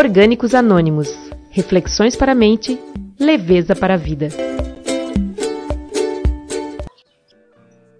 [0.00, 1.14] Orgânicos Anônimos.
[1.50, 2.80] Reflexões para a mente,
[3.20, 4.28] leveza para a vida.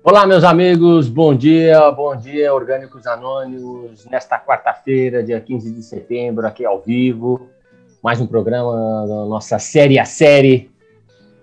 [0.02, 4.06] Olá, meus amigos, bom dia, bom dia, Orgânicos Anônimos.
[4.06, 7.50] Nesta quarta-feira, dia 15 de setembro, aqui ao vivo,
[8.02, 10.70] mais um programa da nossa série a série,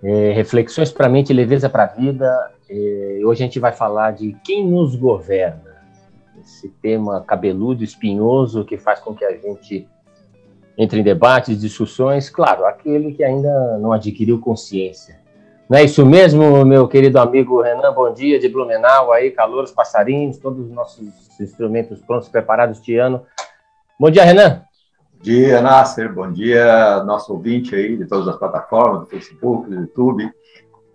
[0.02, 2.50] é, Reflexões para a Mente, Leveza para a Vida.
[2.68, 5.78] É, hoje a gente vai falar de quem nos governa.
[6.40, 9.86] Esse tema cabeludo, espinhoso, que faz com que a gente
[10.78, 15.18] entre em debates, discussões, claro, aquele que ainda não adquiriu consciência.
[15.68, 17.92] Não é isso mesmo, meu querido amigo Renan?
[17.92, 21.04] Bom dia de Blumenau, aí, calouros, passarinhos, todos os nossos
[21.40, 23.24] instrumentos prontos, preparados, Tiano.
[23.98, 24.62] Bom dia, Renan.
[25.12, 26.14] Bom dia, Nasser.
[26.14, 30.30] Bom dia, nosso ouvinte aí de todas as plataformas, do Facebook, do YouTube.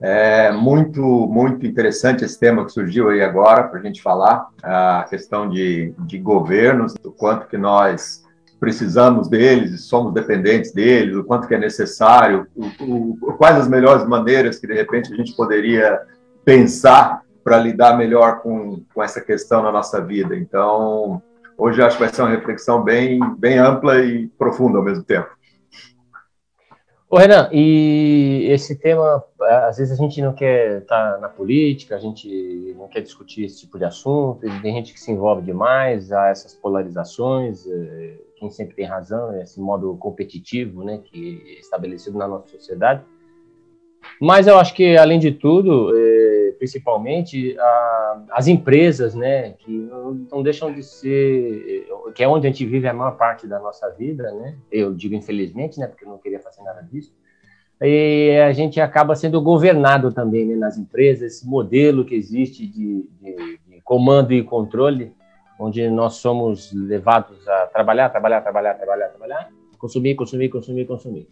[0.02, 5.06] É muito, muito interessante esse tema que surgiu aí agora para a gente falar, a
[5.10, 8.23] questão de, de governos, do quanto que nós
[8.64, 14.08] precisamos deles, somos dependentes deles, o quanto que é necessário, o, o, quais as melhores
[14.08, 16.00] maneiras que de repente a gente poderia
[16.46, 20.34] pensar para lidar melhor com, com essa questão na nossa vida.
[20.38, 21.22] Então,
[21.58, 25.28] hoje acho que vai ser uma reflexão bem, bem ampla e profunda ao mesmo tempo.
[27.10, 29.22] Ô Renan, e esse tema,
[29.68, 33.60] às vezes a gente não quer estar na política, a gente não quer discutir esse
[33.60, 38.76] tipo de assunto, tem gente que se envolve demais a essas polarizações, eh, quem sempre
[38.76, 43.04] tem razão, esse modo competitivo né, que é estabelecido na nossa sociedade.
[44.20, 50.14] Mas eu acho que, além de tudo, é, principalmente, a, as empresas, né, que não,
[50.30, 53.90] não, deixam de ser, que é onde a gente vive a maior parte da nossa
[53.92, 57.16] vida, né, eu digo infelizmente, né, porque eu não queria fazer nada disso,
[57.82, 63.08] e a gente acaba sendo governado também né, nas empresas, esse modelo que existe de,
[63.22, 65.14] de, de comando e controle,
[65.60, 71.28] onde nós somos levados a trabalhar, trabalhar, trabalhar, trabalhar, trabalhar, consumir, consumir, consumir, consumir.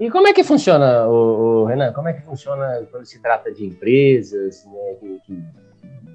[0.00, 1.92] E como é que funciona, o, o Renan?
[1.92, 5.44] Como é que funciona quando se trata de empresas, né, que, que,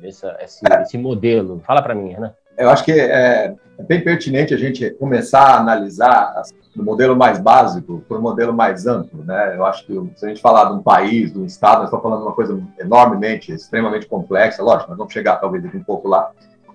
[0.08, 0.82] essa, esse, é.
[0.82, 1.62] esse, modelo?
[1.64, 2.34] Fala para mim, Renan.
[2.58, 6.42] Eu acho que é, é, bem pertinente a gente começar a analisar
[6.76, 9.56] do modelo mais básico para o modelo mais amplo, né?
[9.56, 12.02] Eu acho que se a gente falar de um país, de um estado, nós estamos
[12.02, 16.32] falando de uma coisa enormemente, extremamente complexa, lógico, nós vamos chegar talvez um pouco lá,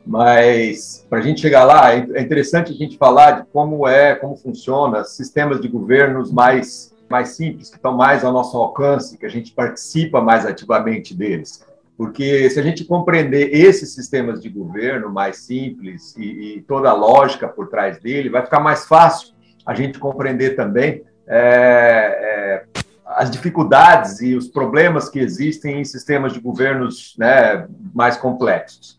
[0.07, 4.15] mas para a gente chegar lá, é, é interessante a gente falar de como é,
[4.15, 9.27] como funciona sistemas de governos mais, mais simples, que estão mais ao nosso alcance, que
[9.27, 11.65] a gente participa mais ativamente deles.
[11.97, 16.95] Porque se a gente compreender esses sistemas de governo mais simples e, e toda a
[16.95, 19.35] lógica por trás dele, vai ficar mais fácil
[19.67, 26.33] a gente compreender também é, é, as dificuldades e os problemas que existem em sistemas
[26.33, 28.99] de governos né, mais complexos.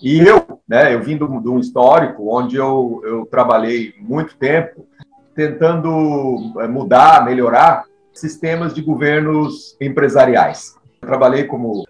[0.00, 4.86] E eu, né, eu vim de um histórico onde eu, eu trabalhei muito tempo
[5.34, 10.76] tentando eh, mudar, melhorar sistemas de governos empresariais.
[11.00, 11.84] Eu trabalhei como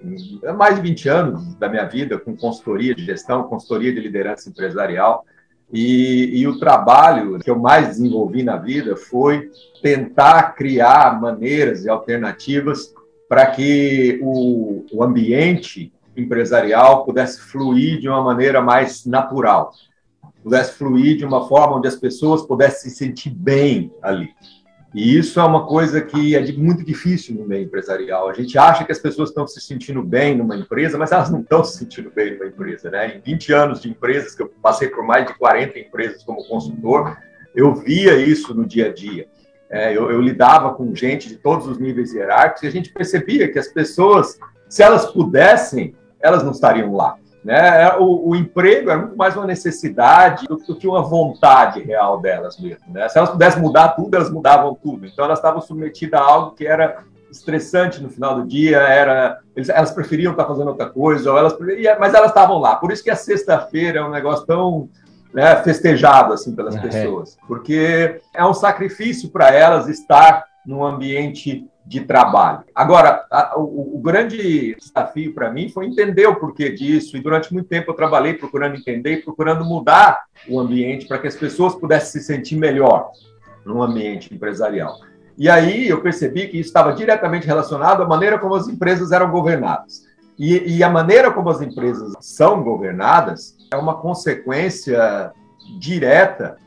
[0.57, 5.25] mais de 20 anos da minha vida com consultoria de gestão, consultoria de liderança empresarial.
[5.73, 9.51] E, e, o trabalho que eu mais desenvolvi na vida foi
[9.83, 12.95] tentar criar maneiras e alternativas
[13.29, 19.73] para que o, o ambiente empresarial pudesse fluir de uma maneira mais natural,
[20.43, 24.31] pudesse fluir de uma forma onde as pessoas pudessem se sentir bem ali.
[24.95, 28.29] E isso é uma coisa que é muito difícil no meio empresarial.
[28.29, 31.41] A gente acha que as pessoas estão se sentindo bem numa empresa, mas elas não
[31.41, 32.91] estão se sentindo bem numa empresa.
[32.91, 33.17] Né?
[33.17, 37.19] Em 20 anos de empresas, que eu passei por mais de 40 empresas como consultor,
[37.55, 39.29] eu via isso no dia a dia.
[39.71, 43.53] É, eu, eu lidava com gente de todos os níveis hierárquicos e a gente percebia
[43.53, 47.17] que as pessoas, se elas pudessem elas não estariam lá.
[47.45, 47.85] Né?
[47.85, 52.21] É, o, o, emprego é muito mais uma necessidade do, do, que uma vontade real
[52.21, 52.85] delas mesmo.
[52.89, 53.09] Né?
[53.09, 55.07] Se elas pudessem mudar tudo, elas mudavam tudo.
[55.07, 59.69] Então elas estavam submetidas a algo que era estressante no final do dia, era eles,
[59.69, 61.57] elas preferiam estar fazendo outra coisa, ou elas,
[61.99, 62.77] mas elas estavam lá.
[62.77, 64.89] Por isso que a sexta-feira é um negócio tão
[65.33, 66.81] né, festejado assim pelas é.
[66.81, 72.65] pessoas, porque é um sacrifício para elas estar num ambiente de trabalho.
[72.75, 77.51] Agora, a, o, o, grande desafio para mim foi entender o porquê disso, e durante
[77.51, 81.75] muito tempo eu trabalhei procurando entender e procurando mudar o ambiente para que as pessoas
[81.75, 83.11] pudessem se sentir melhor
[83.65, 84.99] no ambiente empresarial.
[85.39, 89.31] E aí eu percebi que isso estava diretamente relacionado à maneira como as empresas eram
[89.31, 90.07] governadas.
[90.39, 95.33] E, e a maneira como as empresas são governadas é uma consequência
[95.81, 96.59] direta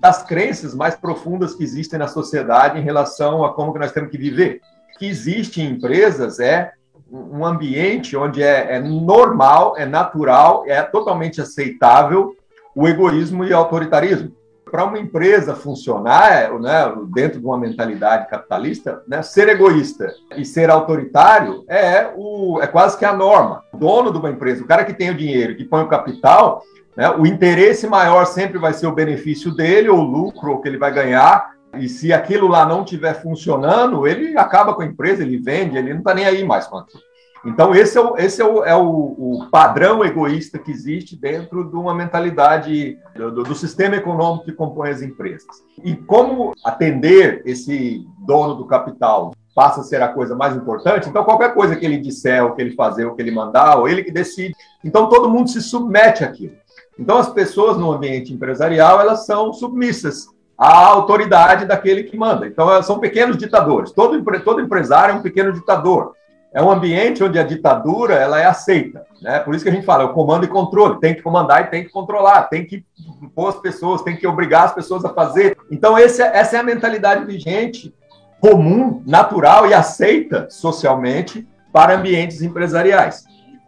[0.00, 4.10] das crenças mais profundas que existem na sociedade em relação a como que nós temos
[4.10, 4.60] que viver.
[4.94, 6.72] O que existe em empresas é
[7.10, 12.34] um ambiente onde é, é normal, é natural, é totalmente aceitável
[12.74, 14.32] o egoísmo e o autoritarismo.
[14.70, 20.68] para uma empresa funcionar, né, dentro de uma mentalidade capitalista, né, ser egoísta e ser
[20.68, 23.62] autoritário é, o, é quase que a norma.
[23.72, 26.60] O dono de uma empresa, o cara que tem o dinheiro, que põe o capital,
[26.96, 30.78] né, o interesse maior sempre vai ser o benefício dele, ou o lucro que ele
[30.78, 31.54] vai ganhar.
[31.76, 35.92] E se aquilo lá não estiver funcionando, ele acaba com a empresa, ele vende, ele
[35.92, 37.02] não está nem aí mais com aquilo.
[37.44, 41.68] Então, esse é, o, esse é, o, é o, o, padrão egoísta que existe dentro
[41.68, 45.44] de uma mentalidade do, do, sistema econômico que compõe as empresas.
[45.84, 51.22] E como atender esse dono do capital passa a ser a coisa mais importante, então
[51.22, 54.02] qualquer coisa que ele disser, ou que ele fazer, ou que ele mandar, ou ele
[54.02, 56.54] que decide, então todo mundo se submete àquilo.
[56.98, 60.26] Então as pessoas no ambiente empresarial, elas são submissas
[60.56, 62.46] à autoridade daquele que manda.
[62.46, 63.92] Então elas são pequenos ditadores.
[63.92, 66.14] Todo, todo empresário é um pequeno ditador
[66.54, 69.04] é um ambiente onde a ditadura ela é aceita.
[69.20, 69.40] Né?
[69.40, 71.66] Por isso que a gente fala, é o comando e controle, tem que comandar e
[71.66, 72.84] tem que controlar, tem que
[73.20, 75.58] impor as pessoas, tem que obrigar as pessoas a fazer.
[75.68, 77.92] Então, esse, é, essa é a mentalidade vigente,
[78.40, 83.24] comum, natural e aceita socialmente para ambientes empresariais.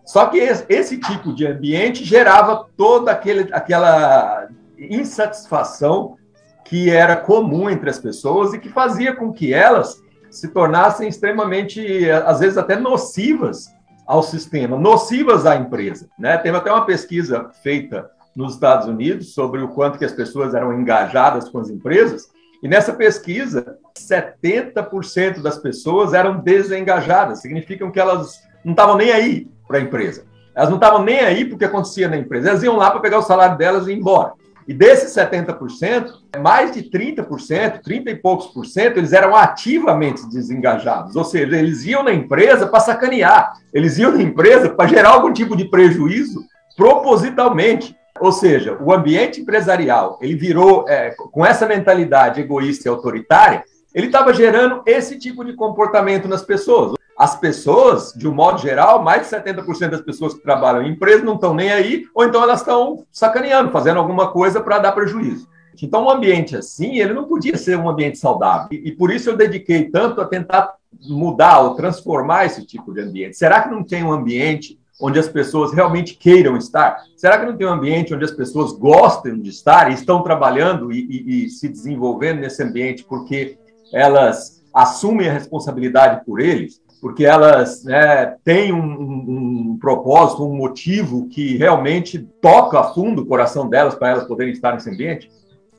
[0.07, 4.49] Só que esse tipo de ambiente gerava toda aquele, aquela
[4.79, 6.17] insatisfação
[6.65, 10.01] que era comum entre as pessoas e que fazia com que elas
[10.31, 13.67] se tornassem extremamente, às vezes até nocivas
[14.07, 16.09] ao sistema, nocivas à empresa.
[16.17, 16.39] Né?
[16.39, 20.73] Teve até uma pesquisa feita nos Estados Unidos sobre o quanto que as pessoas eram
[20.79, 22.29] engajadas com as empresas,
[22.63, 29.49] e nessa pesquisa, 70% das pessoas eram desengajadas, significam que elas não estavam nem aí
[29.67, 30.25] para a empresa.
[30.55, 32.49] Elas não estavam nem aí porque acontecia na empresa.
[32.49, 34.33] Elas iam lá para pegar o salário delas e ir embora.
[34.67, 36.11] E desses 70%,
[36.41, 41.15] mais de 30%, 30 e poucos por cento, eles eram ativamente desengajados.
[41.15, 45.33] Ou seja, eles iam na empresa para sacanear, eles iam na empresa para gerar algum
[45.33, 46.45] tipo de prejuízo
[46.77, 47.95] propositalmente.
[48.19, 53.63] Ou seja, o ambiente empresarial, ele virou, é, com essa mentalidade egoísta e autoritária,
[53.95, 59.03] ele estava gerando esse tipo de comportamento nas pessoas as pessoas, de um modo geral,
[59.03, 62.43] mais de 70% das pessoas que trabalham em empresa não estão nem aí, ou então
[62.43, 65.49] elas estão sacaneando, fazendo alguma coisa para dar prejuízo.
[65.83, 68.69] Então, um ambiente assim, ele não podia ser um ambiente saudável.
[68.71, 70.75] E, por isso eu dediquei tanto a tentar
[71.09, 73.37] mudar ou transformar esse tipo de ambiente.
[73.37, 77.03] Será que não tem um ambiente onde as pessoas realmente queiram estar?
[77.17, 80.91] Será que não tem um ambiente onde as pessoas gostem de estar e estão trabalhando
[80.91, 83.59] e, e, e se desenvolvendo nesse ambiente porque
[83.93, 86.81] elas assumem a responsabilidade por eles?
[87.01, 93.27] Porque elas né, têm um, um, propósito, um motivo que realmente toca a fundo o
[93.27, 95.31] coração delas para elas poderem estar nesse ambiente.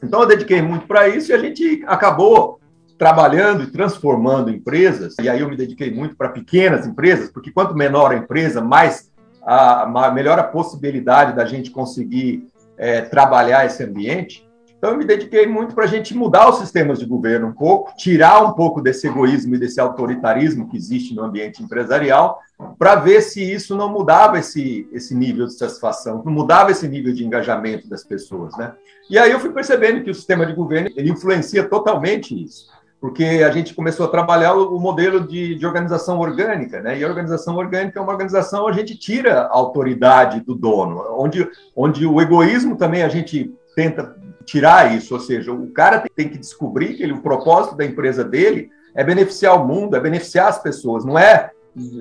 [0.04, 2.60] Então, eu dediquei muito para isso e a gente acabou
[2.98, 5.16] trabalhando e transformando empresas.
[5.22, 9.12] E aí eu me dediquei muito para pequenas empresas, porque quanto menor a empresa, mais
[9.44, 12.48] a, melhor a possibilidade da gente conseguir
[12.78, 14.47] é, trabalhar esse ambiente.
[14.88, 17.94] Então, eu me dediquei muito para a gente mudar os sistemas de governo um pouco,
[17.98, 22.40] tirar um pouco desse egoísmo e desse autoritarismo que existe no ambiente empresarial,
[22.80, 27.14] para ver se isso não mudava esse, esse nível de satisfação, não mudava esse nível
[27.14, 28.56] de engajamento das pessoas.
[28.56, 28.72] Né?
[29.10, 32.68] E aí eu fui percebendo que o sistema de governo ele influencia totalmente isso
[33.00, 36.98] porque a gente começou a trabalhar o modelo de, de, organização orgânica, né?
[36.98, 41.06] E a organização orgânica é uma organização onde a gente tira a autoridade do dono,
[41.12, 44.17] onde, onde o egoísmo também a gente tenta
[44.48, 48.24] tirar isso, ou seja, o cara tem que descobrir que ele, o propósito da empresa
[48.24, 51.52] dele é beneficiar o mundo, é beneficiar as pessoas, não é,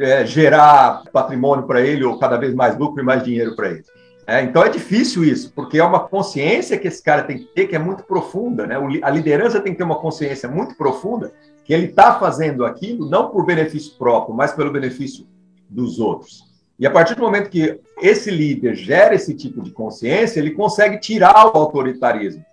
[0.01, 3.85] é gerar patrimônio para ele ou cada vez mais lucro e mais dinheiro para ele.
[4.29, 7.67] É, então é difícil isso, porque é uma consciência que esse cara tem que ter
[7.67, 8.77] que é muito profunda, né?
[9.03, 11.33] A liderança tem que ter uma consciência muito profunda
[11.65, 15.27] que ele está fazendo aquilo não por benefício próprio, mas pelo benefício
[15.69, 16.46] dos outros.
[16.79, 20.99] E a partir do momento que esse líder gera esse tipo de consciência, ele consegue
[20.99, 22.45] tirar o autoritarismo.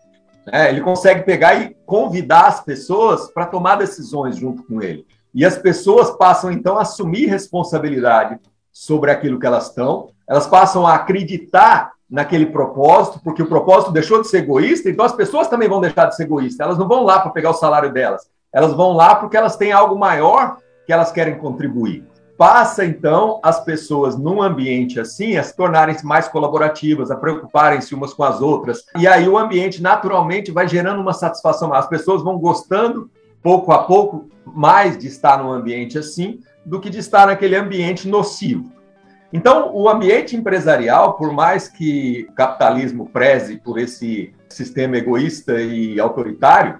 [0.45, 0.69] Né?
[0.69, 5.05] Ele consegue pegar e convidar as pessoas para tomar decisões junto com ele.
[5.33, 8.39] E as pessoas passam, então, a assumir responsabilidade
[8.71, 14.21] sobre aquilo que elas estão, elas passam a acreditar naquele propósito, porque o propósito deixou
[14.21, 16.59] de ser egoísta, então as pessoas também vão deixar de ser egoístas.
[16.59, 19.71] Elas não vão lá para pegar o salário delas, elas vão lá porque elas têm
[19.71, 22.05] algo maior que elas querem contribuir
[22.37, 28.13] passa então as pessoas num ambiente assim a se tornarem mais colaborativas, a preocuparem-se umas
[28.13, 28.83] com as outras.
[28.97, 31.73] E aí o ambiente naturalmente vai gerando uma satisfação.
[31.73, 33.09] As pessoas vão gostando
[33.41, 38.07] pouco a pouco mais de estar num ambiente assim do que de estar naquele ambiente
[38.07, 38.71] nocivo.
[39.31, 45.99] Então, o ambiente empresarial, por mais que o capitalismo preze por esse sistema egoísta e
[45.99, 46.79] autoritário,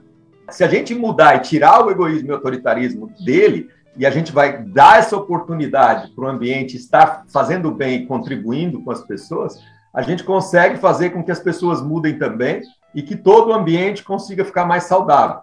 [0.50, 4.32] se a gente mudar e tirar o egoísmo e o autoritarismo dele, e a gente
[4.32, 9.60] vai dar essa oportunidade para o ambiente estar fazendo bem contribuindo com as pessoas,
[9.94, 12.62] a gente consegue fazer com que as pessoas mudem também
[12.96, 15.42] e que todo o ambiente consiga ficar mais saudável.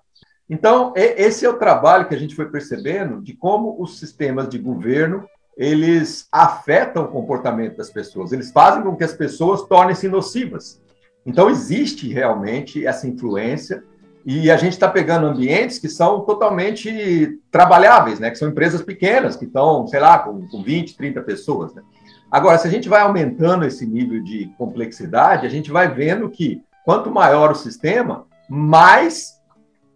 [0.48, 4.58] Então, esse é o trabalho que a gente foi percebendo de como os sistemas de
[4.58, 5.24] governo
[5.56, 10.80] eles afetam o comportamento das pessoas, eles fazem com que as pessoas tornem-se nocivas.
[11.24, 13.84] Então, existe realmente essa influência
[14.24, 18.30] e a gente está pegando ambientes que são totalmente trabalháveis, né?
[18.30, 21.74] que são empresas pequenas, que estão, sei lá, com, com 20, 30 pessoas.
[21.74, 21.82] Né?
[22.30, 26.62] Agora, se a gente vai aumentando esse nível de complexidade, a gente vai vendo que
[26.84, 29.40] quanto maior o sistema, mais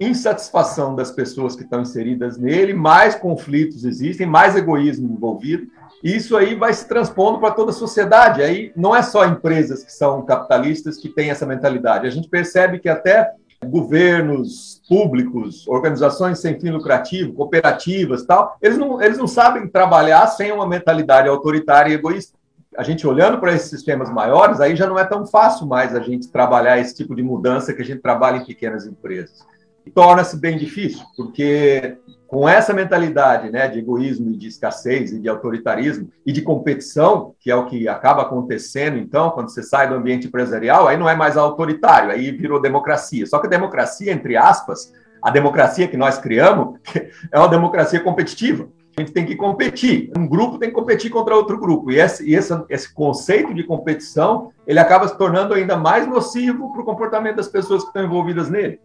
[0.00, 5.66] insatisfação das pessoas que estão inseridas nele, mais conflitos existem, mais egoísmo envolvido,
[6.02, 8.43] e isso aí vai se transpondo para toda a sociedade.
[8.43, 12.07] Aí não é só empresas que são capitalistas que têm essa mentalidade.
[12.07, 13.33] A gente percebe que até
[13.64, 20.52] governos públicos, organizações sem fim lucrativo, cooperativas, tal, eles não, eles não sabem trabalhar sem
[20.52, 22.38] uma mentalidade autoritária e egoísta.
[22.76, 26.00] A gente olhando para esses sistemas maiores, aí já não é tão fácil mais a
[26.00, 29.44] gente trabalhar esse tipo de mudança que a gente trabalha em pequenas empresas
[29.92, 35.28] torna-se bem difícil, porque com essa mentalidade né, de egoísmo e de escassez e de
[35.28, 39.95] autoritarismo e de competição, que é o que acaba acontecendo, então, quando você sai do
[39.95, 43.26] ambiente empresarial, aí não é mais autoritário, aí virou democracia.
[43.26, 46.78] Só que a democracia, entre aspas, a democracia que nós criamos
[47.31, 48.69] é uma democracia competitiva.
[48.97, 50.12] A gente tem que competir.
[50.16, 51.90] Um grupo tem que competir contra outro grupo.
[51.90, 56.83] E esse, esse, esse conceito de competição, ele acaba se tornando ainda mais nocivo para
[56.83, 58.78] o comportamento das pessoas que estão envolvidas nele.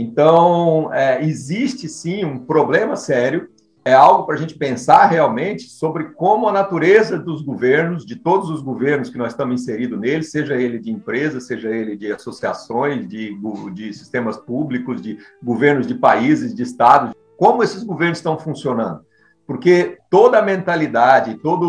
[0.00, 3.48] Então, é, existe sim um problema sério,
[3.84, 8.48] é algo para a gente pensar realmente sobre como a natureza dos governos, de todos
[8.48, 13.08] os governos que nós estamos inseridos neles, seja ele de empresas, seja ele de associações,
[13.08, 13.36] de,
[13.74, 19.00] de sistemas públicos, de governos de países, de estados, como esses governos estão funcionando.
[19.48, 21.66] Porque toda a mentalidade, toda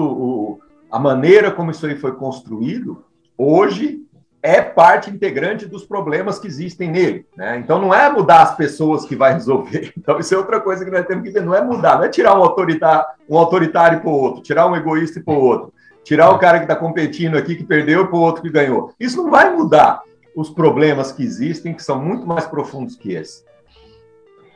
[0.92, 3.04] a maneira como isso aí foi construído,
[3.36, 4.06] hoje
[4.42, 7.26] é parte integrante dos problemas que existem nele.
[7.36, 7.58] Né?
[7.58, 9.94] Então, não é mudar as pessoas que vai resolver.
[10.00, 11.44] Então, isso é outra coisa que nós temos que ver.
[11.44, 14.76] Não é mudar, não é tirar um autoritário, um autoritário para o outro, tirar um
[14.76, 18.22] egoísta para o outro, tirar o cara que está competindo aqui, que perdeu, para o
[18.22, 18.94] outro que ganhou.
[19.00, 20.02] Isso não vai mudar
[20.36, 23.44] os problemas que existem, que são muito mais profundos que esse.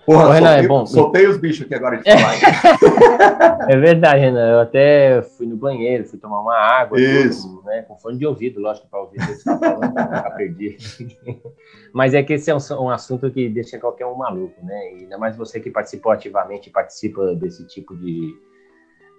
[0.05, 0.85] Porra, Ô, Renan, soltei, é bom.
[0.85, 3.69] soltei os bichos aqui agora de falar.
[3.71, 4.51] é verdade, Renan.
[4.51, 6.99] Eu até fui no banheiro, fui tomar uma água.
[6.99, 7.47] Isso.
[7.47, 10.31] Tudo, né, com fone de ouvido, lógico, para ouvir o que você está falando, para
[10.35, 10.77] perder.
[11.93, 14.93] Mas é que esse é um, um, assunto que deixa qualquer um maluco, né?
[14.93, 18.35] E ainda mais você que participou ativamente, participa desse tipo de,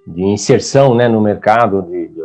[0.06, 2.20] de inserção né, no mercado de, de,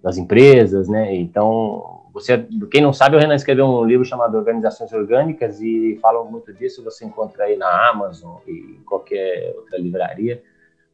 [0.00, 1.12] das empresas, né?
[1.16, 6.22] Então, você, quem não sabe, o Renan escreveu um livro chamado Organizações Orgânicas e fala
[6.24, 6.84] muito disso.
[6.84, 10.42] Você encontra aí na Amazon e em qualquer outra livraria.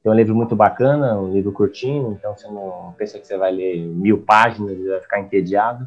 [0.05, 3.53] É um livro muito bacana, um livro curtinho, então você não pensa que você vai
[3.53, 5.87] ler mil páginas e vai ficar entediado.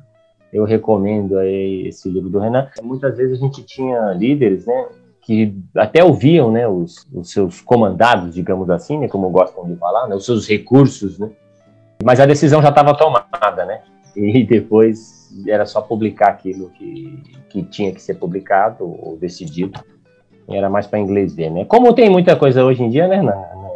[0.51, 2.67] Eu recomendo aí esse livro do Renan.
[2.83, 4.89] Muitas vezes a gente tinha líderes, né,
[5.21, 10.07] que até ouviam, né, os, os seus comandados, digamos assim, né, como gostam de falar,
[10.07, 11.31] né, os seus recursos, né,
[12.03, 13.81] mas a decisão já estava tomada, né,
[14.15, 19.79] e depois era só publicar aquilo que, que tinha que ser publicado ou decidido.
[20.49, 21.65] Era mais para inglês ver, né?
[21.65, 23.21] Como tem muita coisa hoje em dia, né?
[23.21, 23.71] Na, na,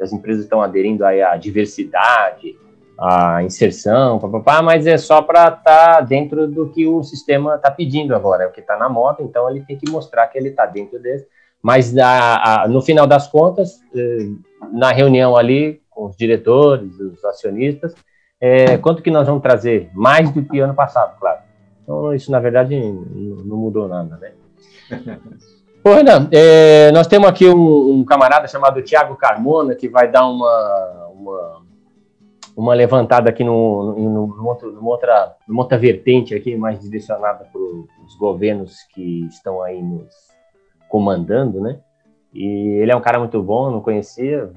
[0.00, 2.56] as empresas estão aderindo aí à diversidade,
[2.98, 7.70] à inserção, papapá, mas é só para estar tá dentro do que o sistema está
[7.70, 10.48] pedindo agora, é o que está na moda, então ele tem que mostrar que ele
[10.48, 11.26] está dentro desse.
[11.62, 14.28] Mas a, a, no final das contas, eh,
[14.72, 17.94] na reunião ali com os diretores, os acionistas,
[18.40, 19.90] é, quanto que nós vamos trazer?
[19.94, 21.40] Mais do que ano passado, claro.
[21.82, 24.32] Então, isso, na verdade, não mudou nada, né?
[25.86, 30.26] Ô, Renan, é, nós temos aqui um, um, camarada chamado Tiago Carmona, que vai dar
[30.26, 31.62] uma, uma,
[32.56, 37.44] uma levantada aqui no, no, no, outro, numa, outra, numa outra vertente aqui, mais direcionada
[37.44, 40.08] para os governos que estão aí nos
[40.88, 41.78] comandando, né?
[42.34, 44.50] E ele é um cara muito bom, não conhecia,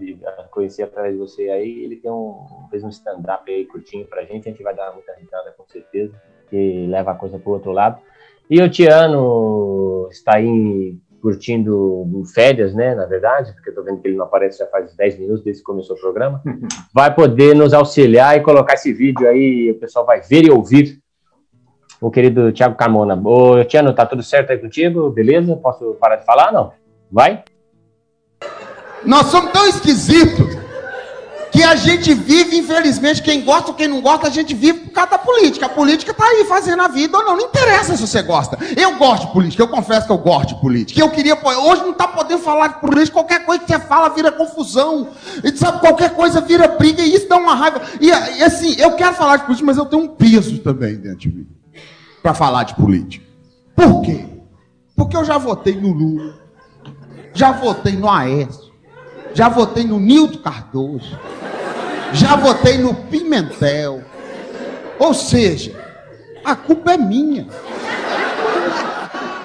[0.50, 1.84] conhecia através de você aí.
[1.84, 5.14] Ele tem um, fez um stand-up aí curtinho pra gente, a gente vai dar muita
[5.14, 6.20] risada com certeza,
[6.52, 8.02] e leva a coisa pro outro lado.
[8.50, 14.08] E o Tiano está aí curtindo férias, né, na verdade, porque eu tô vendo que
[14.08, 16.42] ele não aparece já faz 10 minutos desde que começou o programa.
[16.94, 21.00] Vai poder nos auxiliar e colocar esse vídeo aí, o pessoal vai ver e ouvir
[22.02, 23.16] o querido Thiago Carmona.
[23.16, 25.10] Ô, Tiano, tá tudo certo aí contigo?
[25.10, 25.56] Beleza?
[25.58, 26.52] Posso parar de falar?
[26.52, 26.72] Não.
[27.12, 27.44] Vai?
[29.06, 30.58] Nós somos tão esquisitos
[31.52, 34.92] que a gente vive, infelizmente, quem gosta ou quem não gosta, a gente vive por
[34.92, 35.66] causa da política.
[35.66, 37.38] A política está aí fazendo a vida ou não.
[37.38, 38.58] Não interessa se você gosta.
[38.76, 41.00] Eu gosto de política, eu confesso que eu gosto de política.
[41.00, 44.32] Eu queria, hoje não está podendo falar de política, qualquer coisa que você fala vira
[44.32, 45.10] confusão.
[45.44, 47.82] E sabe, qualquer coisa vira briga e isso dá uma raiva.
[48.00, 51.20] E, e assim, eu quero falar de política, mas eu tenho um peso também dentro
[51.20, 51.48] de mim.
[52.22, 53.26] para falar de política.
[53.76, 54.26] Por quê?
[54.96, 56.36] Porque eu já votei no Lula,
[57.34, 58.67] já votei no Aécio,
[59.34, 61.18] já votei no Nilton Cardoso,
[62.14, 64.02] já votei no Pimentel.
[65.00, 65.74] Ou seja,
[66.44, 67.48] a culpa é minha.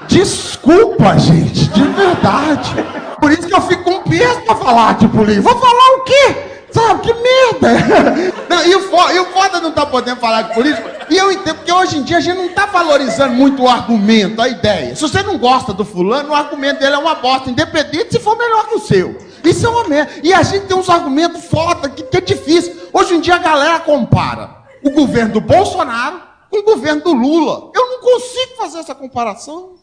[0.09, 2.75] Desculpa, gente, de verdade.
[3.21, 5.43] Por isso que eu fico com peso pra falar de política.
[5.43, 6.53] Vou falar o quê?
[6.71, 8.33] Sabe, que merda!
[8.49, 11.07] Não, e, o foda, e o foda não tá podendo falar de política.
[11.11, 14.41] E eu entendo, porque hoje em dia a gente não tá valorizando muito o argumento,
[14.41, 14.97] a ideia.
[14.97, 18.39] Se você não gosta do fulano, o argumento dele é uma bosta, independente se for
[18.39, 19.19] melhor que o seu.
[19.45, 20.13] Isso é uma merda.
[20.23, 22.75] E a gente tem uns argumentos foda que, que é difícil.
[22.93, 26.21] Hoje em dia a galera compara o governo do Bolsonaro
[26.51, 27.71] com o governo do Lula.
[27.75, 29.75] Eu não consigo fazer essa comparação.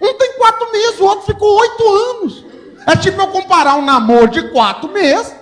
[0.00, 2.44] Um tem quatro meses, o outro ficou oito anos.
[2.86, 5.32] É tipo eu comparar um namoro de quatro meses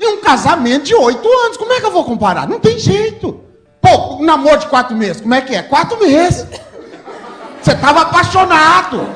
[0.00, 1.56] e um casamento de oito anos.
[1.56, 2.48] Como é que eu vou comparar?
[2.48, 3.40] Não tem jeito.
[3.80, 5.62] Pô, um namoro de quatro meses, como é que é?
[5.62, 6.46] Quatro meses.
[7.62, 9.08] Você estava apaixonado.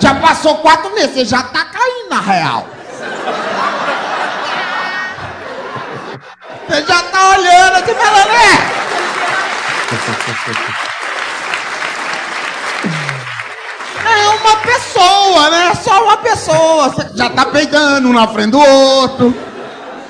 [0.00, 2.66] Já passou quatro meses, você já está caindo na real.
[6.68, 8.78] Você já está olhando aqui falando, é.
[14.04, 15.74] É uma pessoa, né?
[15.74, 16.88] Só uma pessoa.
[16.90, 19.34] Você já tá peidando um na frente do outro.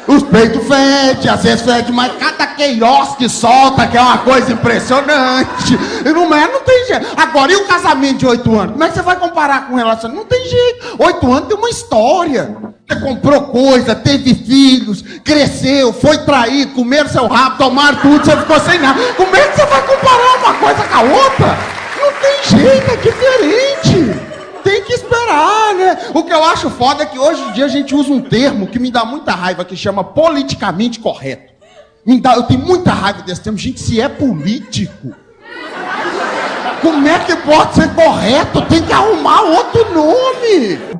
[0.09, 4.51] Os peitos fedem, às vezes fede, mas cada queiroz que solta, que é uma coisa
[4.53, 5.79] impressionante.
[6.05, 7.07] Não é, não tem jeito.
[7.15, 8.73] Agora, e o casamento de oito anos?
[8.73, 10.11] Como é que você vai comparar com relação?
[10.11, 10.97] Não tem jeito.
[10.99, 12.57] Oito anos tem uma história.
[12.97, 18.79] Comprou coisa, teve filhos, cresceu, foi traído, comeram seu rabo, tomaram tudo, você ficou sem
[18.79, 19.01] nada.
[19.15, 21.59] Como é que você vai comparar uma coisa com a outra?
[22.01, 24.29] Não tem jeito, é diferente
[24.69, 25.99] tem que esperar, né?
[26.13, 28.67] O que eu acho foda é que hoje em dia a gente usa um termo
[28.67, 31.55] que me dá muita raiva, que chama politicamente correto.
[32.05, 33.59] Me dá, eu tenho muita raiva desse termo.
[33.59, 35.15] Gente, se é político,
[36.83, 38.63] como é que pode ser correto?
[38.63, 40.98] Tem que arrumar outro nome.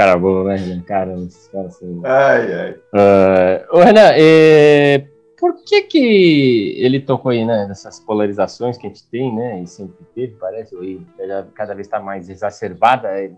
[0.00, 2.00] Cara, boa, né, Cara, os caras assim.
[2.06, 2.70] Ai, ai.
[2.72, 5.04] Uh, ô, Renan, eh,
[5.38, 9.66] por que que ele tocou aí, né, nessas polarizações que a gente tem, né, e
[9.66, 11.06] sempre teve, parece, e
[11.54, 13.30] cada vez está mais exacerbada, é,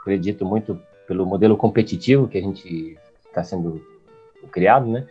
[0.00, 3.78] acredito muito pelo modelo competitivo que a gente está sendo
[4.50, 5.06] criado, né,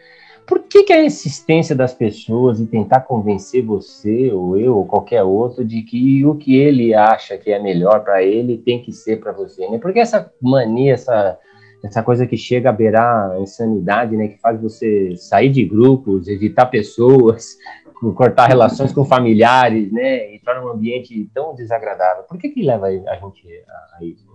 [0.45, 5.23] por que, que a insistência das pessoas em tentar convencer você, ou eu, ou qualquer
[5.23, 9.19] outro, de que o que ele acha que é melhor para ele tem que ser
[9.19, 9.67] para você?
[9.67, 9.77] Né?
[9.77, 11.39] Por que essa mania, essa
[11.83, 16.27] essa coisa que chega a beirar a insanidade, né, que faz você sair de grupos,
[16.27, 17.57] evitar pessoas,
[18.15, 22.23] cortar relações com familiares, né, entrar num ambiente tão desagradável.
[22.23, 23.63] Por que que leva a gente
[23.99, 24.25] a, isso?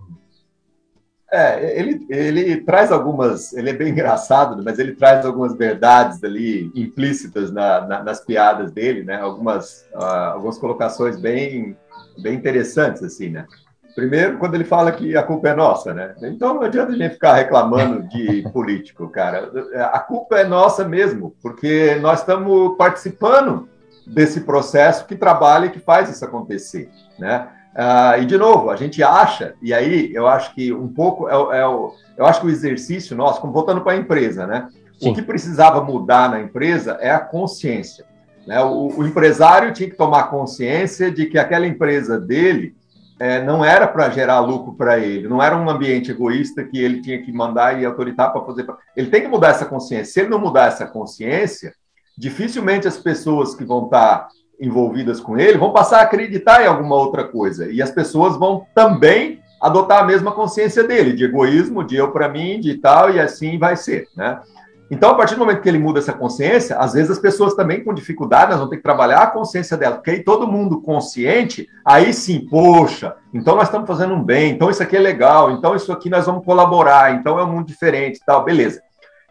[1.33, 6.69] É, ele, ele traz algumas, ele é bem engraçado, mas ele traz algumas verdades ali
[6.75, 9.15] implícitas na, na, nas piadas dele, né?
[9.15, 11.77] Algumas, uh, algumas colocações bem,
[12.21, 13.45] bem interessantes assim, né?
[13.95, 16.15] Primeiro, quando ele fala que a culpa é nossa, né?
[16.21, 19.49] Então não adianta a gente ficar reclamando de político, cara.
[19.93, 23.69] A culpa é nossa mesmo, porque nós estamos participando
[24.05, 27.47] desse processo que trabalha e que faz isso acontecer, né?
[27.75, 31.59] Ah, e de novo, a gente acha, e aí eu acho que um pouco é,
[31.59, 34.67] é o, eu acho que o exercício nosso, como voltando para a empresa, né?
[34.99, 35.09] Sim.
[35.09, 38.05] O que precisava mudar na empresa é a consciência.
[38.45, 38.61] Né?
[38.61, 42.75] O, o empresário tinha que tomar consciência de que aquela empresa dele
[43.19, 47.01] é, não era para gerar lucro para ele, não era um ambiente egoísta que ele
[47.01, 48.65] tinha que mandar e autoritar para fazer.
[48.95, 50.05] Ele tem que mudar essa consciência.
[50.05, 51.73] Se ele não mudar essa consciência,
[52.17, 54.27] dificilmente as pessoas que vão estar
[54.61, 57.69] envolvidas com ele vão passar a acreditar em alguma outra coisa.
[57.69, 62.29] E as pessoas vão também adotar a mesma consciência dele, de egoísmo, de eu para
[62.29, 64.39] mim, de tal, e assim vai ser, né?
[64.89, 67.81] Então, a partir do momento que ele muda essa consciência, às vezes as pessoas também
[67.81, 72.13] com dificuldade, vamos ter que trabalhar a consciência dela, porque aí todo mundo consciente, aí
[72.13, 75.93] sim, poxa, então nós estamos fazendo um bem, então isso aqui é legal, então isso
[75.93, 78.81] aqui nós vamos colaborar, então é um mundo diferente tal, beleza.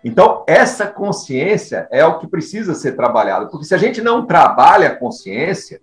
[0.03, 4.89] Então, essa consciência é o que precisa ser trabalhado, porque se a gente não trabalha
[4.89, 5.81] a consciência,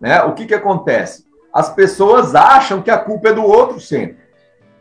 [0.00, 1.26] né, o que, que acontece?
[1.52, 4.20] As pessoas acham que a culpa é do outro sempre.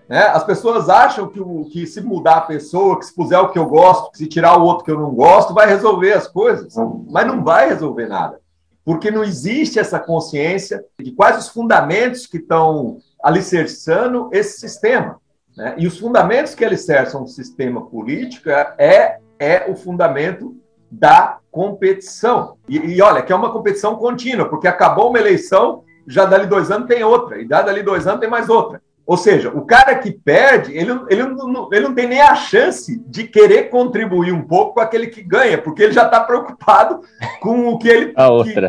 [0.09, 0.23] Né?
[0.23, 3.59] As pessoas acham que, o, que se mudar a pessoa, que se puser o que
[3.59, 6.73] eu gosto, que se tirar o outro que eu não gosto, vai resolver as coisas.
[7.09, 8.39] Mas não vai resolver nada.
[8.83, 15.19] Porque não existe essa consciência de quais os fundamentos que estão alicerçando esse sistema.
[15.59, 15.75] Né?
[15.77, 20.55] E os fundamentos que alicerçam o sistema político é, é o fundamento
[20.89, 22.55] da competição.
[22.67, 26.71] E, e, olha, que é uma competição contínua, porque acabou uma eleição, já dali dois
[26.71, 28.81] anos tem outra, e dali dois anos tem mais outra.
[29.05, 33.03] Ou seja, o cara que perde, ele, ele, não, ele não tem nem a chance
[33.07, 37.01] de querer contribuir um pouco com aquele que ganha, porque ele já está preocupado
[37.41, 38.13] com o que ele.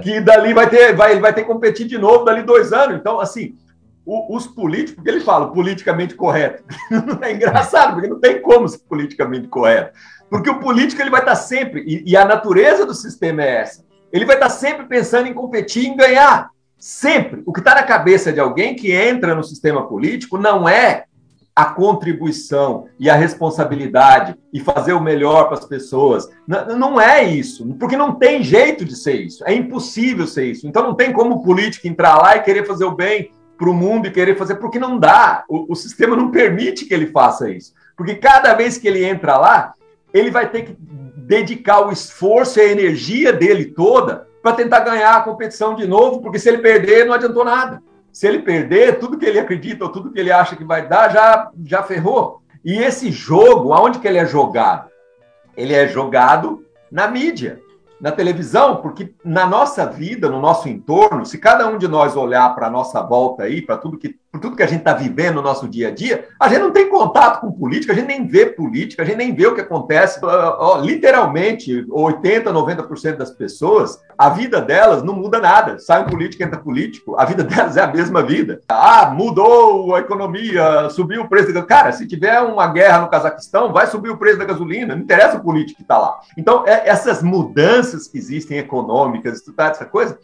[0.00, 2.72] Que, que, dali vai ter, vai, ele vai ter que competir de novo dali dois
[2.72, 2.96] anos.
[2.96, 3.55] Então, assim,
[4.04, 6.62] o, os políticos, porque ele fala politicamente correto.
[7.22, 9.98] é engraçado, porque não tem como ser politicamente correto.
[10.28, 13.84] Porque o político ele vai estar sempre, e, e a natureza do sistema é essa,
[14.12, 16.50] ele vai estar sempre pensando em competir, em ganhar.
[16.78, 17.42] Sempre.
[17.44, 21.04] O que está na cabeça de alguém que entra no sistema político não é
[21.54, 26.26] a contribuição e a responsabilidade e fazer o melhor para as pessoas.
[26.48, 29.44] Não, não é isso, porque não tem jeito de ser isso.
[29.46, 30.66] É impossível ser isso.
[30.66, 33.30] Então não tem como o político entrar lá e querer fazer o bem
[33.61, 35.44] para o mundo e querer fazer, porque não dá.
[35.46, 37.75] O, o sistema não permite que ele faça isso.
[37.94, 39.75] Porque cada vez que ele entra lá,
[40.14, 45.14] ele vai ter que dedicar o esforço e a energia dele toda para tentar ganhar
[45.14, 47.83] a competição de novo, porque se ele perder, não adiantou nada.
[48.11, 51.12] Se ele perder, tudo que ele acredita ou tudo que ele acha que vai dar
[51.12, 52.40] já, já ferrou.
[52.64, 54.88] E esse jogo, aonde que ele é jogado?
[55.55, 57.61] Ele é jogado na mídia
[58.00, 62.54] na televisão, porque na nossa vida, no nosso entorno, se cada um de nós olhar
[62.54, 65.36] para a nossa volta aí, para tudo que, por tudo que a gente está vivendo
[65.36, 68.26] no nosso dia a dia, a gente não tem contato com política, a gente nem
[68.26, 70.20] vê política, a gente nem vê o que acontece.
[70.82, 75.80] Literalmente, 80, 90% das pessoas, a vida delas não muda nada.
[75.80, 78.60] Sai um político, entra político, a vida delas é a mesma vida.
[78.68, 81.62] Ah, mudou a economia, subiu o preço da...
[81.62, 85.38] Cara, se tiver uma guerra no Cazaquistão, vai subir o preço da gasolina, não interessa
[85.38, 86.20] o político que está lá.
[86.38, 90.16] Então, é, essas mudanças que existem econômicas, essa coisa,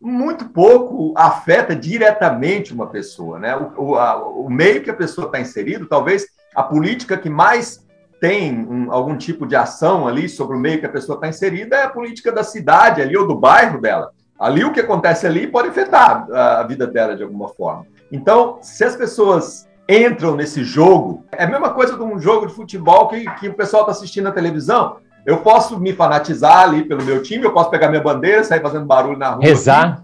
[0.00, 3.54] muito pouco afeta diretamente uma pessoa, né?
[3.56, 7.86] O, o, a, o meio que a pessoa está inserido, talvez a política que mais
[8.20, 11.76] tem um, algum tipo de ação ali sobre o meio que a pessoa está inserida
[11.76, 14.10] é a política da cidade ali ou do bairro dela.
[14.38, 17.86] Ali o que acontece ali pode afetar a, a vida dela de alguma forma.
[18.10, 22.54] Então, se as pessoas entram nesse jogo, é a mesma coisa de um jogo de
[22.54, 24.98] futebol que, que o pessoal está assistindo na televisão.
[25.24, 28.86] Eu posso me fanatizar ali pelo meu time, eu posso pegar minha bandeira, sair fazendo
[28.86, 29.44] barulho na rua.
[29.44, 29.92] Rezar.
[29.92, 30.02] Aqui,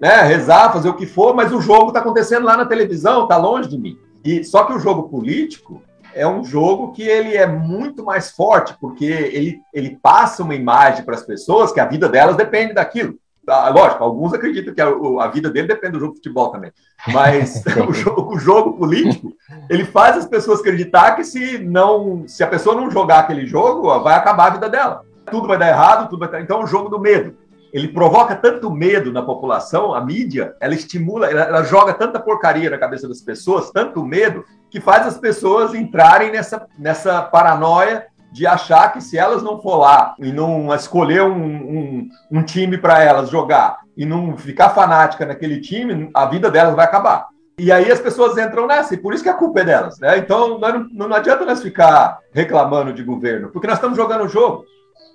[0.00, 0.22] né?
[0.22, 3.68] Rezar, fazer o que for, mas o jogo está acontecendo lá na televisão, está longe
[3.68, 3.98] de mim.
[4.24, 5.82] E só que o jogo político
[6.14, 11.04] é um jogo que ele é muito mais forte, porque ele, ele passa uma imagem
[11.04, 13.18] para as pessoas que a vida delas depende daquilo.
[13.48, 16.72] Ah, lógico, alguns acreditam que a, a, vida dele depende do jogo de futebol também.
[17.08, 19.32] Mas o, jogo, o, jogo, político,
[19.70, 24.00] ele faz as pessoas acreditar que se não, se a pessoa não jogar aquele jogo,
[24.00, 25.02] vai acabar a vida dela.
[25.30, 26.40] Tudo vai dar errado, tudo vai dar...
[26.40, 27.36] Então, é o jogo do medo.
[27.72, 32.70] Ele provoca tanto medo na população, a mídia, ela estimula, ela, ela joga tanta porcaria
[32.70, 38.06] na cabeça das pessoas, tanto medo, que faz as pessoas entrarem nessa, nessa paranoia
[38.36, 42.76] de achar que se elas não for lá e não escolher um, um, um time
[42.76, 47.28] para elas jogar e não ficar fanática naquele time, a vida delas vai acabar.
[47.58, 49.98] E aí as pessoas entram nessa, e por isso que a culpa é delas.
[49.98, 50.18] Né?
[50.18, 54.66] Então não, não adianta nós ficar reclamando de governo, porque nós estamos jogando o jogo.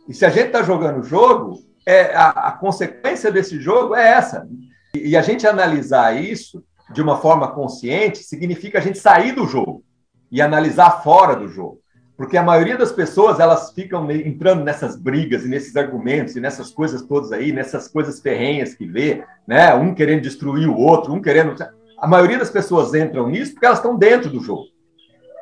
[0.09, 4.13] E se a gente está jogando o jogo, é, a, a, consequência desse jogo é
[4.13, 4.47] essa.
[4.95, 9.45] E, e a gente analisar isso de uma forma consciente significa a gente sair do
[9.45, 9.83] jogo
[10.31, 11.80] e analisar fora do jogo.
[12.21, 16.69] Porque a maioria das pessoas, elas ficam entrando nessas brigas e nesses argumentos e nessas
[16.69, 19.73] coisas todas aí, nessas coisas ferrenhas que vê, né?
[19.73, 21.55] Um querendo destruir o outro, um querendo...
[21.97, 24.65] A maioria das pessoas entram nisso porque elas estão dentro do jogo.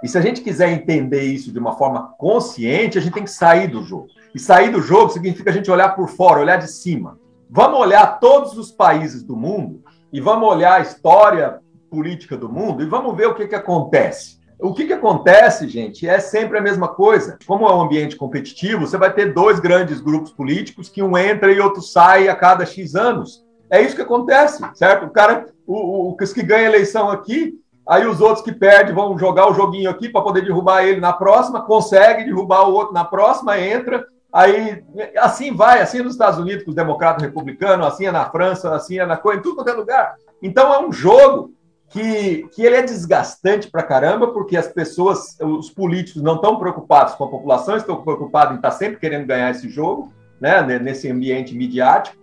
[0.01, 3.31] E se a gente quiser entender isso de uma forma consciente, a gente tem que
[3.31, 4.07] sair do jogo.
[4.33, 7.19] E sair do jogo significa a gente olhar por fora, olhar de cima.
[7.49, 11.59] Vamos olhar todos os países do mundo e vamos olhar a história
[11.91, 14.38] política do mundo e vamos ver o que, que acontece.
[14.61, 17.39] O que, que acontece, gente, é sempre a mesma coisa.
[17.47, 21.51] Como é um ambiente competitivo, você vai ter dois grandes grupos políticos que um entra
[21.51, 23.45] e outro sai a cada X anos.
[23.69, 25.05] É isso que acontece, certo?
[25.05, 27.53] O cara, o, o, os que ganha eleição aqui,
[27.87, 31.13] aí os outros que perdem vão jogar o joguinho aqui para poder derrubar ele na
[31.13, 34.83] próxima, consegue derrubar o outro na próxima, entra, aí
[35.17, 38.75] assim vai, assim é nos Estados Unidos com os democratas republicanos, assim é na França,
[38.75, 40.15] assim é na em tudo quanto é lugar.
[40.41, 41.53] Então é um jogo
[41.89, 47.15] que, que ele é desgastante para caramba, porque as pessoas, os políticos não estão preocupados
[47.15, 51.09] com a população, estão preocupados em estar tá sempre querendo ganhar esse jogo, né, nesse
[51.09, 52.17] ambiente midiático.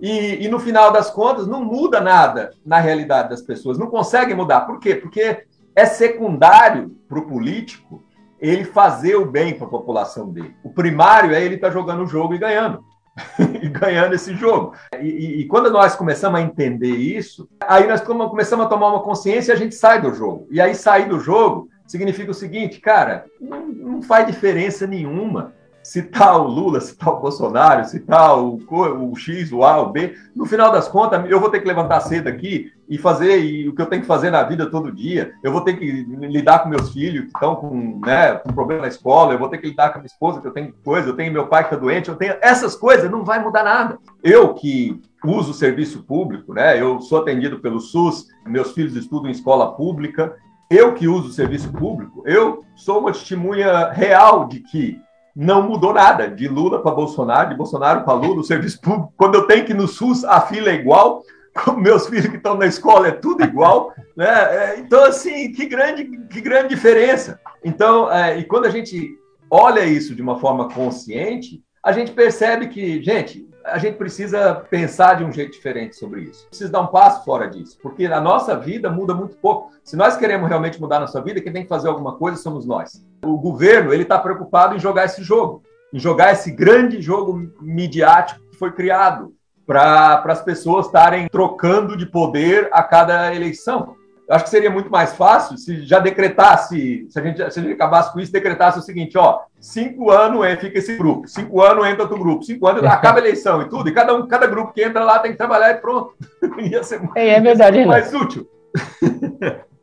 [0.00, 4.34] E, e, no final das contas, não muda nada na realidade das pessoas, não consegue
[4.34, 4.62] mudar.
[4.62, 4.96] Por quê?
[4.96, 5.44] Porque
[5.76, 8.02] é secundário para o político
[8.40, 10.56] ele fazer o bem para a população dele.
[10.64, 12.84] O primário é ele estar tá jogando o jogo e ganhando.
[13.62, 14.74] e ganhando esse jogo.
[15.00, 19.02] E, e, e, quando nós começamos a entender isso, aí nós começamos a tomar uma
[19.02, 20.46] consciência e a gente sai do jogo.
[20.50, 26.40] E aí sair do jogo significa o seguinte, cara, não, não faz diferença nenhuma citar
[26.40, 30.70] o Lula, citar o Bolsonaro, citar o, o X, o A, o B, no final
[30.70, 33.86] das contas, eu vou ter que levantar cedo aqui e fazer e o que eu
[33.86, 35.32] tenho que fazer na vida todo dia.
[35.42, 38.88] Eu vou ter que lidar com meus filhos que estão com, né, com problema na
[38.88, 41.16] escola, eu vou ter que lidar com a minha esposa que eu tenho coisa, eu
[41.16, 43.98] tenho meu pai que está doente, eu tenho essas coisas, não vai mudar nada.
[44.22, 46.80] Eu que uso o serviço público, né?
[46.80, 50.34] Eu sou atendido pelo SUS, meus filhos estudam em escola pública.
[50.70, 54.98] Eu que uso o serviço público, eu sou uma testemunha real de que
[55.34, 59.12] não mudou nada, de Lula para Bolsonaro, de Bolsonaro para Lula, o serviço público.
[59.16, 61.22] Quando eu tenho que ir no SUS, a fila é igual,
[61.54, 64.26] com meus filhos que estão na escola é tudo igual, né?
[64.26, 67.40] É, então, assim, que grande, que grande diferença.
[67.64, 69.18] Então, é, e quando a gente
[69.50, 75.14] olha isso de uma forma consciente, a gente percebe que, gente, a gente precisa pensar
[75.14, 76.46] de um jeito diferente sobre isso.
[76.48, 79.72] Precisa dar um passo fora disso, porque a nossa vida muda muito pouco.
[79.84, 82.66] Se nós queremos realmente mudar a nossa vida, quem tem que fazer alguma coisa somos
[82.66, 83.04] nós.
[83.24, 88.40] O governo ele está preocupado em jogar esse jogo, em jogar esse grande jogo midiático
[88.50, 89.34] que foi criado
[89.66, 93.96] para as pessoas estarem trocando de poder a cada eleição.
[94.28, 97.62] Eu acho que seria muito mais fácil se já decretasse, se a gente, se a
[97.62, 101.60] gente acabasse com isso, decretasse o seguinte, ó, cinco anos é, fica esse grupo, cinco
[101.60, 104.46] anos entra outro grupo, cinco anos acaba a eleição e tudo, e cada, um, cada
[104.46, 106.14] grupo que entra lá tem que trabalhar e pronto.
[106.58, 108.48] Ia ser mais, é, é verdade, mais útil.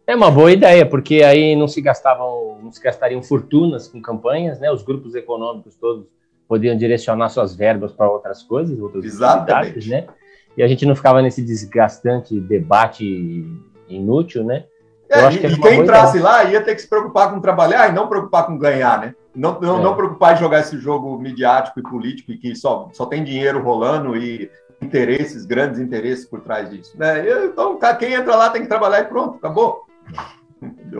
[0.07, 4.59] É uma boa ideia, porque aí não se gastavam, não se gastariam fortunas com campanhas,
[4.59, 4.71] né?
[4.71, 6.07] Os grupos econômicos todos
[6.47, 10.07] podiam direcionar suas verbas para outras coisas, outras atividades, né?
[10.57, 13.45] E a gente não ficava nesse desgastante debate
[13.89, 14.65] inútil, né?
[15.09, 18.07] É, e, e quem entrasse lá ia ter que se preocupar com trabalhar e não
[18.07, 19.15] preocupar com ganhar, né?
[19.35, 19.83] Não, não, é.
[19.83, 23.63] não preocupar em jogar esse jogo midiático e político e que só, só tem dinheiro
[23.63, 24.49] rolando e
[24.81, 26.97] interesses, grandes interesses por trás disso.
[26.97, 27.45] Né?
[27.45, 29.85] Então, quem entra lá tem que trabalhar e pronto, acabou.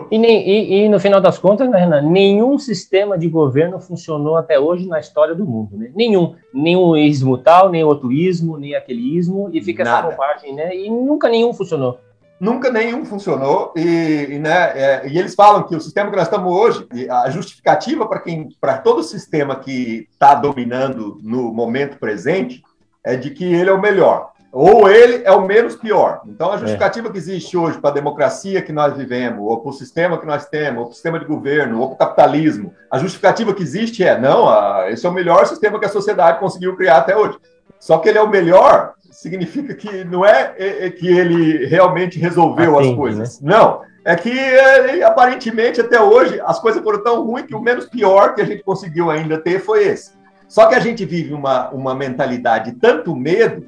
[0.10, 4.38] E, nem, e, e, no final das contas, né, Renan, nenhum sistema de governo funcionou
[4.38, 5.76] até hoje na história do mundo.
[5.76, 5.92] Né?
[5.94, 6.36] Nenhum.
[6.54, 10.08] Nenhum ismo tal, nem outro ismo, nem aquele ismo, e fica Nada.
[10.08, 10.76] essa bobagem, né?
[10.76, 12.00] E nunca nenhum funcionou.
[12.40, 16.28] Nunca nenhum funcionou, e, e né, é, e eles falam que o sistema que nós
[16.28, 21.98] estamos hoje, a justificativa para quem, para todo o sistema que está dominando no momento
[22.00, 22.64] presente,
[23.04, 26.22] é de que ele é o melhor ou ele é o menos pior.
[26.26, 26.58] Então, a é.
[26.58, 27.12] justificativa é.
[27.12, 30.48] que existe hoje para a democracia que nós vivemos, ou para o sistema que nós
[30.48, 34.04] temos, ou para o sistema de governo, ou para o capitalismo, a justificativa que existe
[34.04, 34.50] é: não,
[34.88, 37.38] esse é o melhor sistema que a sociedade conseguiu criar até hoje.
[37.80, 42.20] Só que ele é o melhor, significa que não é, é, é que ele realmente
[42.20, 43.42] resolveu Atende, as coisas.
[43.42, 43.52] Né?
[43.52, 43.82] Não.
[44.06, 48.34] É que, é, aparentemente, até hoje, as coisas foram tão ruins que o menos pior
[48.34, 50.12] que a gente conseguiu ainda ter foi esse.
[50.48, 53.68] Só que a gente vive uma, uma mentalidade de tanto medo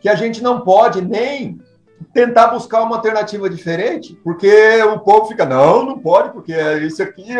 [0.00, 1.60] que a gente não pode nem
[2.12, 7.34] tentar buscar uma alternativa diferente, porque o povo fica, não, não pode, porque isso aqui,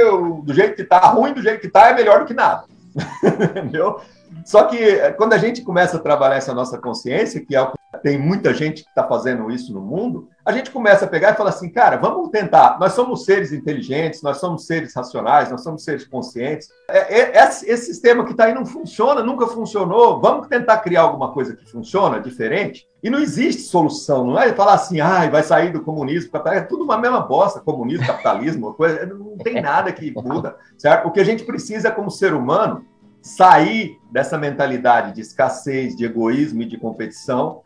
[0.45, 2.65] do jeito que está, ruim do jeito que está, é melhor do que nada.
[3.23, 4.01] Entendeu?
[4.45, 7.71] Só que eh, quando a gente começa a trabalhar essa nossa consciência, que é o
[7.71, 11.33] que tem muita gente que está fazendo isso no mundo, a gente começa a pegar
[11.33, 12.79] e falar assim, cara, vamos tentar.
[12.81, 16.69] Nós somos seres inteligentes, nós somos seres racionais, nós somos seres conscientes.
[16.89, 20.21] É, é, esse, sistema que está aí não funciona, nunca funcionou.
[20.21, 22.89] Vamos tentar criar alguma coisa que funciona, diferente.
[23.03, 24.27] E não existe solução.
[24.27, 28.07] Não é falar assim, ah, vai sair do comunismo, é tudo uma mesma bosta, comunismo,
[28.07, 31.07] capitalismo, coisa, não tem nada que muda, certo?
[31.07, 32.85] O que a gente precisa como ser humano
[33.21, 37.63] sair dessa mentalidade de escassez, de egoísmo e de competição,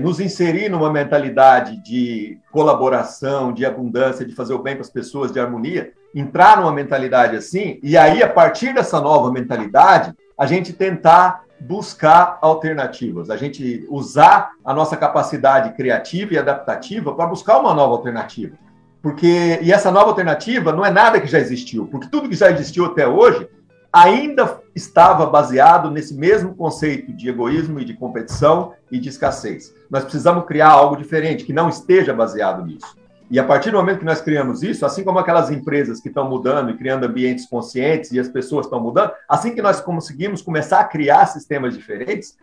[0.00, 5.32] nos inserir numa mentalidade de colaboração, de abundância, de fazer o bem para as pessoas,
[5.32, 10.72] de harmonia, entrar numa mentalidade assim, e aí, a partir dessa nova mentalidade, a gente
[10.72, 17.74] tentar buscar alternativas, a gente usar a nossa capacidade criativa e adaptativa para buscar uma
[17.74, 18.56] nova alternativa.
[19.02, 22.50] Porque, e essa nova alternativa não é nada que já existiu, porque tudo que já
[22.50, 23.48] existiu até hoje
[23.92, 29.74] ainda estava baseado nesse mesmo conceito de egoísmo e de competição e de escassez.
[29.90, 32.96] Nós precisamos criar algo diferente que não esteja baseado nisso.
[33.30, 36.28] E a partir do momento que nós criamos isso, assim como aquelas empresas que estão
[36.28, 40.80] mudando e criando ambientes conscientes e as pessoas estão mudando, assim que nós conseguimos começar
[40.80, 42.36] a criar sistemas diferentes,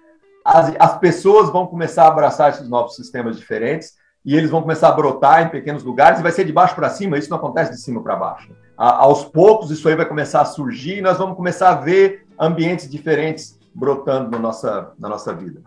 [0.45, 3.96] as, as pessoas vão começar a abraçar esses novos sistemas diferentes
[4.27, 6.89] e eles vão começar a brotar em pequenos lugares e vai ser de baixo para
[6.89, 10.41] cima, isso não acontece de cima para baixo a, aos poucos isso aí vai começar
[10.41, 15.33] a surgir e nós vamos começar a ver ambientes diferentes brotando na nossa, na nossa
[15.33, 15.61] vida.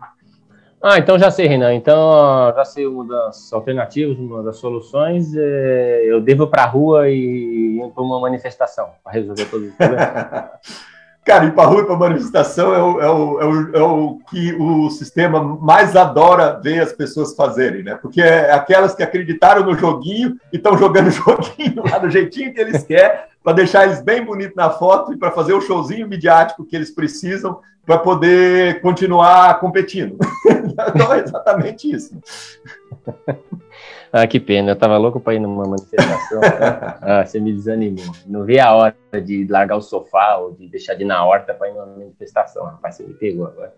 [0.83, 1.75] Ah, então já sei, Renan.
[1.75, 5.31] Então já sei uma das alternativas, uma das soluções.
[5.35, 9.75] É, eu devo para a rua e ir para uma manifestação para resolver todos os
[9.75, 10.09] problemas.
[11.23, 14.53] Cara, ir para rua para manifestação é o, é, o, é, o, é o que
[14.53, 17.95] o sistema mais adora ver as pessoas fazerem, né?
[17.95, 22.51] Porque é aquelas que acreditaram no joguinho e estão jogando o joguinho lá do jeitinho
[22.51, 26.07] que eles querem, para deixar eles bem bonitos na foto e para fazer o showzinho
[26.07, 30.17] midiático que eles precisam para poder continuar competindo.
[30.89, 32.19] então é exatamente isso.
[34.13, 36.41] Ah, que pena, eu tava louco para ir numa manifestação.
[37.01, 38.03] ah, você me desanimou.
[38.27, 41.53] Não vi a hora de largar o sofá ou de deixar de ir na horta
[41.53, 42.65] para ir numa manifestação.
[42.65, 43.73] Rapaz, você me pegou agora.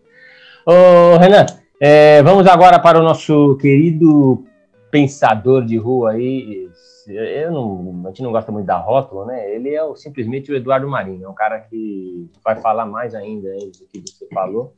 [0.65, 1.45] Ô, Renan,
[1.79, 4.43] é, vamos agora para o nosso querido
[4.89, 6.67] pensador de rua aí.
[7.07, 9.53] Eu não, a gente não gosta muito da rótula, né?
[9.53, 13.49] Ele é o, simplesmente o Eduardo Marinho, é um cara que vai falar mais ainda
[13.49, 14.73] do que você falou.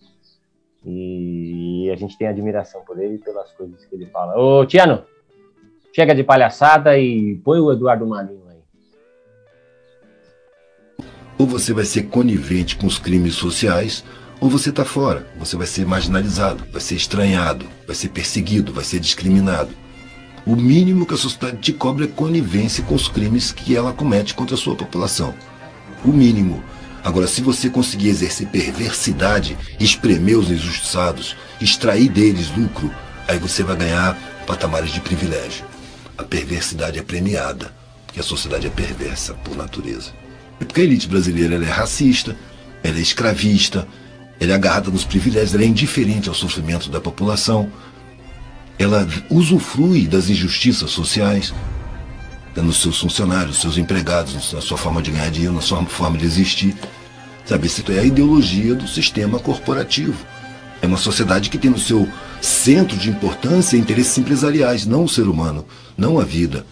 [0.85, 4.37] E a gente tem admiração por ele pelas coisas que ele fala.
[4.37, 5.03] Ô, Tiano,
[5.93, 8.59] chega de palhaçada e põe o Eduardo Marinho aí.
[11.39, 14.05] Ou você vai ser conivente com os crimes sociais,
[14.39, 15.25] ou você está fora.
[15.37, 19.71] Você vai ser marginalizado, vai ser estranhado, vai ser perseguido, vai ser discriminado.
[20.45, 24.35] O mínimo que a sociedade te cobra é conivência com os crimes que ela comete
[24.35, 25.33] contra a sua população.
[26.03, 26.63] O mínimo.
[27.05, 32.91] Agora, se você conseguir exercer perversidade, espremer os injustiçados, extrair deles lucro,
[33.27, 35.63] aí você vai ganhar patamares de privilégio.
[36.17, 37.71] A perversidade é premiada,
[38.07, 40.13] porque a sociedade é perversa por natureza.
[40.59, 42.35] E porque a elite brasileira é racista,
[42.83, 43.87] ela é escravista,
[44.39, 47.71] ela é agarrada nos privilégios, ela é indiferente ao sofrimento da população,
[48.79, 51.53] ela usufrui das injustiças sociais,
[52.61, 56.17] nos seus funcionários, nos seus empregados, na sua forma de ganhar dinheiro, na sua forma
[56.17, 56.75] de existir.
[57.45, 60.25] Sabe, isso é a ideologia do sistema corporativo.
[60.81, 62.07] É uma sociedade que tem no seu
[62.41, 65.65] centro de importância interesses empresariais, não o ser humano,
[65.97, 66.65] não a vida,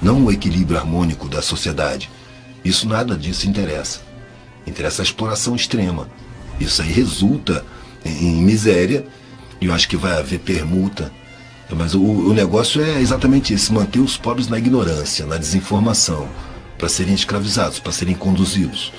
[0.00, 2.10] não o equilíbrio harmônico da sociedade.
[2.64, 4.00] Isso nada disso interessa.
[4.66, 6.08] Interessa a exploração extrema.
[6.58, 7.64] Isso aí resulta
[8.04, 9.06] em miséria
[9.60, 11.12] e eu acho que vai haver permuta
[11.76, 16.28] mas o, o negócio é exatamente esse: manter os pobres na ignorância, na desinformação,
[16.78, 18.92] para serem escravizados, para serem conduzidos.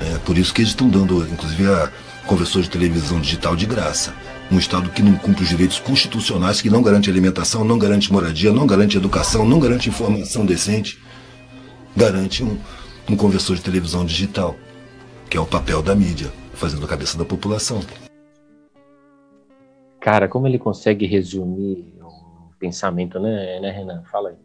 [0.00, 1.90] É por isso que eles estão dando, inclusive, a
[2.26, 4.14] conversor de televisão digital de graça.
[4.50, 8.52] Um Estado que não cumpre os direitos constitucionais, que não garante alimentação, não garante moradia,
[8.52, 10.98] não garante educação, não garante informação decente,
[11.96, 12.58] garante um,
[13.08, 14.56] um conversor de televisão digital,
[15.30, 17.80] que é o papel da mídia, fazendo a cabeça da população.
[20.02, 24.02] Cara, como ele consegue resumir o pensamento, né, né Renan?
[24.10, 24.36] Fala aí.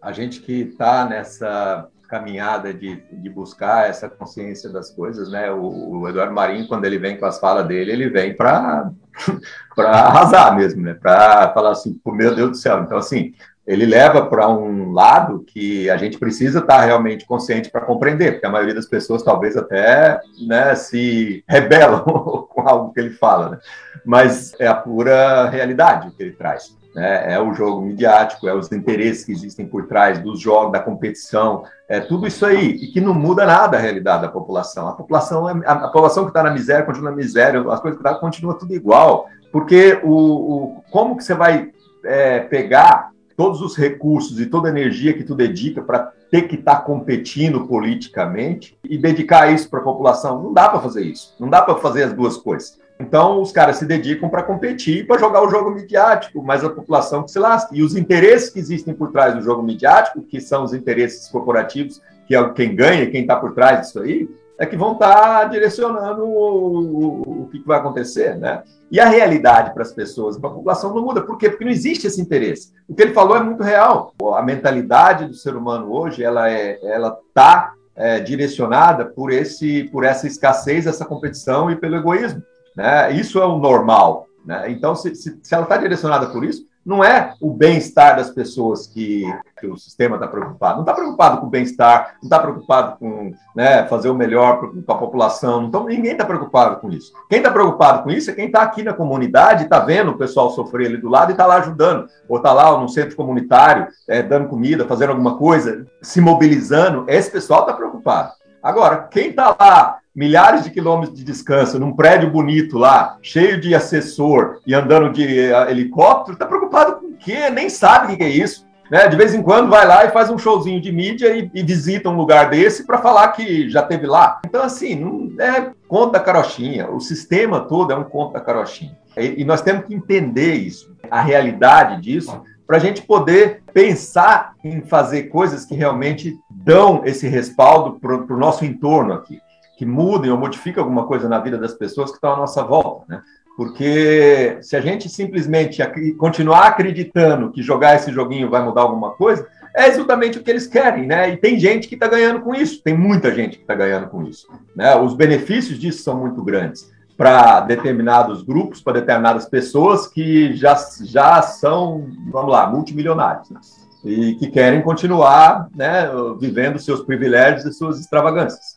[0.00, 5.50] A gente que está nessa caminhada de, de buscar essa consciência das coisas, né?
[5.50, 8.92] O, o Eduardo Marinho, quando ele vem com as falas dele, ele vem para
[9.76, 10.94] arrasar mesmo, né?
[10.94, 12.82] Para falar assim, meu Deus do céu.
[12.82, 13.34] Então, assim,
[13.66, 18.32] ele leva para um lado que a gente precisa estar tá realmente consciente para compreender,
[18.32, 22.02] porque a maioria das pessoas talvez até né, se rebelam
[22.48, 23.58] com algo que ele fala, né?
[24.06, 26.76] Mas é a pura realidade que ele traz.
[26.94, 27.34] Né?
[27.34, 31.64] É o jogo midiático, é os interesses que existem por trás dos jogos, da competição,
[31.88, 34.86] é tudo isso aí, e que não muda nada a realidade da população.
[34.88, 38.04] A população, é, a, população que está na miséria continua na miséria, as coisas que
[38.04, 41.70] tá, continua tudo igual, porque o, o como que você vai
[42.04, 46.54] é, pegar todos os recursos e toda a energia que tu dedica para ter que
[46.54, 50.42] estar tá competindo politicamente e dedicar isso para a população.
[50.42, 51.34] Não dá para fazer isso.
[51.38, 52.78] Não dá para fazer as duas coisas.
[52.98, 57.22] Então, os caras se dedicam para competir, para jogar o jogo midiático, mas a população
[57.22, 57.74] que se lasca.
[57.74, 62.00] E os interesses que existem por trás do jogo midiático, que são os interesses corporativos,
[62.26, 64.28] que é quem ganha, quem está por trás disso aí,
[64.58, 68.62] é que vão estar tá direcionando o, o, o que, vai acontecer, né?
[68.90, 71.20] E a realidade para as pessoas, para a população não muda.
[71.20, 71.50] Por quê?
[71.50, 72.72] Porque não existe esse interesse.
[72.88, 74.14] O que ele falou é muito real.
[74.34, 80.04] A mentalidade do ser humano hoje, ela é, ela está é, direcionada por esse, por
[80.04, 82.42] essa escassez, essa competição e pelo egoísmo.
[82.76, 83.12] Né?
[83.12, 84.26] Isso é o normal.
[84.44, 84.70] Né?
[84.70, 88.86] Então, se, se, se ela está direcionada por isso, não é o bem-estar das pessoas
[88.86, 89.24] que,
[89.58, 90.74] que o sistema está preocupado.
[90.74, 94.94] Não está preocupado com o bem-estar, não está preocupado com né, fazer o melhor para
[94.94, 95.64] a população.
[95.64, 97.12] Então, ninguém está preocupado com isso.
[97.28, 100.50] Quem está preocupado com isso é quem está aqui na comunidade, está vendo o pessoal
[100.50, 102.06] sofrer ali do lado e está lá ajudando.
[102.28, 107.04] Ou está lá no centro comunitário, é, dando comida, fazendo alguma coisa, se mobilizando.
[107.08, 108.30] Esse pessoal está preocupado.
[108.62, 113.74] Agora, quem está lá milhares de quilômetros de descanso, num prédio bonito lá, cheio de
[113.74, 117.50] assessor e andando de uh, helicóptero, está preocupado com o quê?
[117.50, 118.64] Nem sabe o que é isso.
[118.90, 119.06] Né?
[119.08, 122.08] De vez em quando vai lá e faz um showzinho de mídia e, e visita
[122.08, 124.40] um lugar desse para falar que já teve lá.
[124.46, 126.88] Então, assim, não é conta da carochinha.
[126.88, 128.96] O sistema todo é um conto da carochinha.
[129.18, 134.54] E, e nós temos que entender isso, a realidade disso, para a gente poder pensar
[134.64, 139.40] em fazer coisas que realmente dão esse respaldo para o nosso entorno aqui
[139.76, 143.04] que mudem ou modifiquem alguma coisa na vida das pessoas que estão à nossa volta,
[143.08, 143.22] né?
[143.56, 145.82] Porque se a gente simplesmente
[146.18, 150.66] continuar acreditando que jogar esse joguinho vai mudar alguma coisa, é exatamente o que eles
[150.66, 151.30] querem, né?
[151.30, 154.22] E tem gente que está ganhando com isso, tem muita gente que está ganhando com
[154.24, 154.46] isso.
[154.74, 154.94] Né?
[154.96, 161.40] Os benefícios disso são muito grandes para determinados grupos, para determinadas pessoas que já, já
[161.40, 163.60] são, vamos lá, multimilionários, né?
[164.04, 166.08] E que querem continuar né,
[166.38, 168.75] vivendo seus privilégios e suas extravagâncias.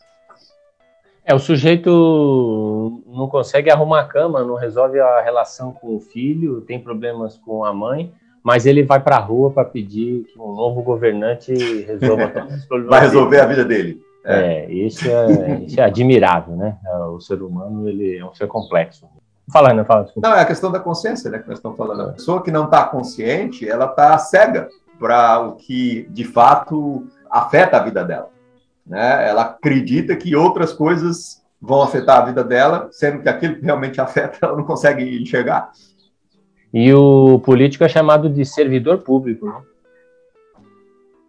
[1.24, 6.60] É, o sujeito não consegue arrumar a cama, não resolve a relação com o filho,
[6.62, 8.12] tem problemas com a mãe,
[8.42, 11.52] mas ele vai para a rua para pedir que um novo governante
[11.82, 12.90] resolva todos os problemas.
[12.90, 13.42] Vai resolver dele.
[13.42, 14.00] a vida dele.
[14.24, 16.76] É, é isso, é, isso é admirável, né?
[17.14, 19.06] O ser humano ele é um ser complexo.
[19.52, 20.04] Fala, não fala.
[20.04, 20.28] Desculpa.
[20.28, 21.38] Não, é a questão da consciência, né?
[21.38, 22.02] Que nós estamos falando.
[22.02, 24.68] A pessoa que não está consciente, ela está cega
[24.98, 28.30] para o que de fato afeta a vida dela.
[28.90, 29.28] Né?
[29.28, 34.00] Ela acredita que outras coisas vão afetar a vida dela, sendo que aquilo que realmente
[34.00, 35.70] afeta ela não consegue enxergar.
[36.74, 39.54] E o político é chamado de servidor público, né?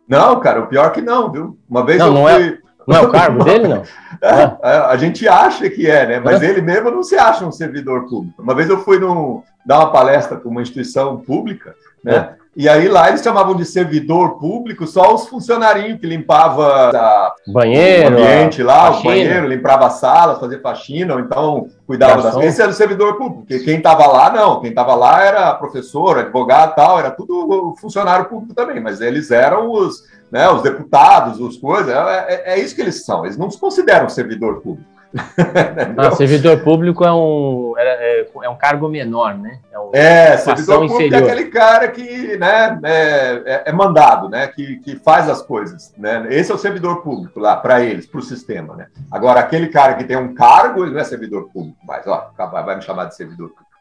[0.07, 1.57] Não, cara, o pior que não, viu?
[1.69, 2.47] Uma vez não, eu não fui...
[2.47, 2.61] É...
[2.87, 3.83] Não é o cargo dele, não?
[4.21, 6.19] É, é, a gente acha que é, né?
[6.19, 6.47] Mas é.
[6.47, 8.41] ele mesmo não se acha um servidor público.
[8.41, 12.15] Uma vez eu fui num, dar uma palestra para uma instituição pública, né?
[12.15, 12.40] É.
[12.53, 18.19] E aí lá eles chamavam de servidor público só os funcionarinhos que limpava banheiro, o
[18.19, 22.51] ambiente lá, o banheiro, limpava a sala, fazia faxina, ou então cuidava das coisas.
[22.51, 26.19] Esse era o servidor público, porque quem estava lá não, quem estava lá era professor,
[26.19, 31.55] advogado, tal, era tudo funcionário público também, mas eles eram os, né, os deputados, os
[31.55, 33.23] coisas, é, é, é isso que eles são.
[33.23, 34.90] Eles não se consideram servidor público.
[35.97, 39.59] ah, servidor público é um, é, é, um cargo menor, né?
[39.71, 41.21] É, um, é servidor público inferior.
[41.21, 44.47] é aquele cara que né, é, é, é, mandado, né?
[44.47, 45.93] Que, que faz as coisas.
[45.97, 46.27] Né?
[46.29, 48.75] Esse é o servidor público lá, para eles, para o sistema.
[48.75, 48.87] Né?
[49.11, 52.75] Agora, aquele cara que tem um cargo, ele não é servidor público, mas ó, vai
[52.75, 53.71] me chamar de servidor público.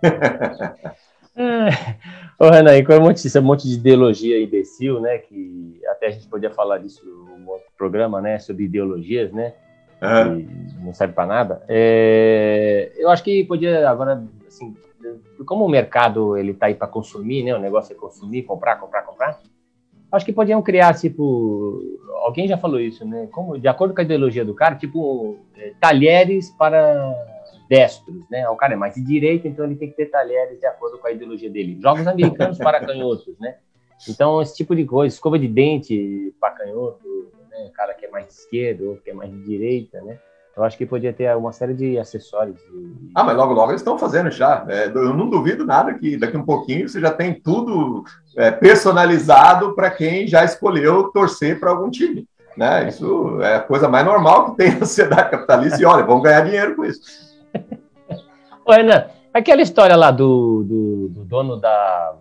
[2.38, 5.18] Ô, Renan, e com um monte, um monte de ideologia imbecil, né?
[5.18, 7.02] Que até a gente podia falar disso
[7.40, 8.38] no outro programa, né?
[8.38, 9.54] Sobre ideologias, né?
[10.02, 10.46] Uhum.
[10.84, 11.62] Não serve para nada.
[11.68, 14.74] É, eu acho que podia agora, assim,
[15.44, 17.54] como o mercado ele tá aí para consumir, né?
[17.54, 19.40] O negócio é consumir, comprar, comprar, comprar.
[20.10, 21.80] Acho que podiam criar, tipo,
[22.24, 23.28] alguém já falou isso, né?
[23.30, 27.14] Como, de acordo com a ideologia do cara, tipo, é, talheres para
[27.68, 28.48] destros, né?
[28.48, 31.06] O cara é mais de direita, então ele tem que ter talheres de acordo com
[31.06, 31.78] a ideologia dele.
[31.80, 33.56] Jogos americanos para canhotos, né?
[34.08, 37.19] Então, esse tipo de coisa, escova de dente para canhoto,
[37.60, 37.68] né?
[37.68, 40.18] O cara que é mais de esquerda, outro que é mais de direita, né?
[40.56, 42.56] Eu acho que podia ter uma série de acessórios.
[42.56, 43.10] De...
[43.14, 44.66] Ah, mas logo, logo eles estão fazendo já.
[44.68, 48.04] É, eu não duvido nada que daqui um pouquinho você já tem tudo
[48.36, 52.26] é, personalizado para quem já escolheu torcer para algum time.
[52.56, 52.88] Né?
[52.88, 56.42] Isso é a coisa mais normal que tem na sociedade capitalista e olha, vamos ganhar
[56.42, 57.00] dinheiro com isso.
[58.66, 62.16] Ô, Renan, aquela história lá do, do, do, dono da.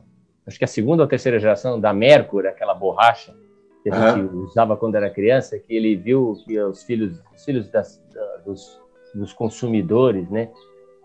[0.48, 3.34] Acho que é a segunda ou terceira geração da Mercury, aquela borracha
[3.84, 4.44] que a gente uhum.
[4.44, 8.02] usava quando era criança, que ele viu que os filhos, os filhos das,
[8.46, 8.82] dos,
[9.14, 10.50] dos consumidores, né?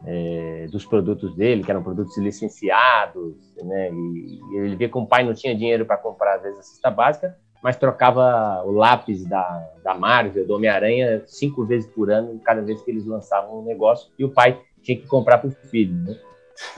[0.07, 3.91] É, dos produtos dele, que eram produtos licenciados, né?
[3.91, 6.62] E, e ele via que o pai não tinha dinheiro para comprar, às vezes, a
[6.62, 12.39] cesta básica, mas trocava o lápis da, da Marvel, do Homem-Aranha, cinco vezes por ano,
[12.45, 15.53] cada vez que eles lançavam um negócio, e o pai tinha que comprar para o
[15.53, 16.18] filho, né?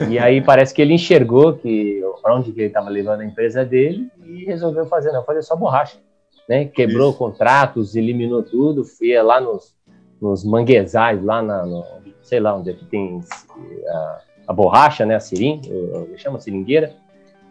[0.09, 3.63] E aí parece que ele enxergou que para onde que ele estava levando a empresa
[3.63, 5.97] dele e resolveu fazer, não, fazer só borracha,
[6.47, 6.65] né?
[6.65, 7.17] Quebrou Isso.
[7.17, 9.75] contratos, eliminou tudo, ia lá nos,
[10.21, 11.83] nos manguezais, lá na, no,
[12.21, 13.21] sei lá onde é que tem
[13.87, 15.15] a, a borracha, né?
[15.15, 15.69] A seringa,
[16.17, 16.93] chama seringueira,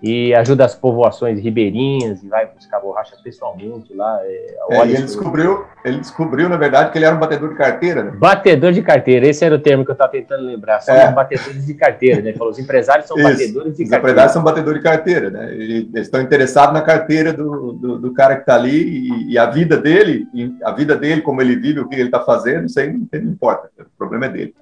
[0.03, 4.21] e ajuda as povoações ribeirinhas e vai buscar borracha pessoalmente lá.
[4.23, 8.03] É, é, ele descobriu, ele descobriu, na verdade, que ele era um batedor de carteira,
[8.03, 8.11] né?
[8.13, 10.81] Batedor de carteira, esse era o termo que eu estava tentando lembrar.
[10.81, 11.11] São é.
[11.11, 12.31] batedores de carteira, né?
[12.31, 13.29] Ele falou, os empresários são Isso.
[13.29, 13.97] batedores de os carteira.
[13.97, 15.55] Os empresários são batedores de carteira, né?
[15.55, 19.47] Eles estão interessados na carteira do, do, do cara que está ali e, e, a
[19.47, 20.27] vida dele,
[20.63, 23.33] a vida dele, como ele vive, o que ele está fazendo, isso aí não, não
[23.33, 23.71] importa.
[23.81, 24.55] O problema é dele.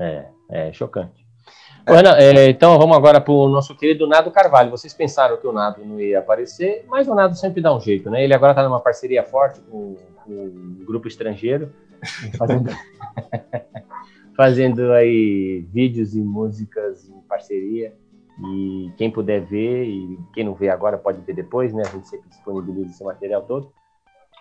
[0.00, 1.23] É, é chocante.
[1.86, 4.70] Ana, é, então vamos agora para o nosso querido Nado Carvalho.
[4.70, 8.10] Vocês pensaram que o Nado não ia aparecer, mas o Nado sempre dá um jeito,
[8.10, 8.24] né?
[8.24, 11.70] Ele agora está numa parceria forte com, com um grupo estrangeiro,
[12.38, 12.70] fazendo,
[14.34, 17.94] fazendo aí vídeos e músicas em parceria.
[18.40, 21.82] E quem puder ver, e quem não vê agora pode ver depois, né?
[21.86, 23.70] A gente sempre disponibiliza esse material todo.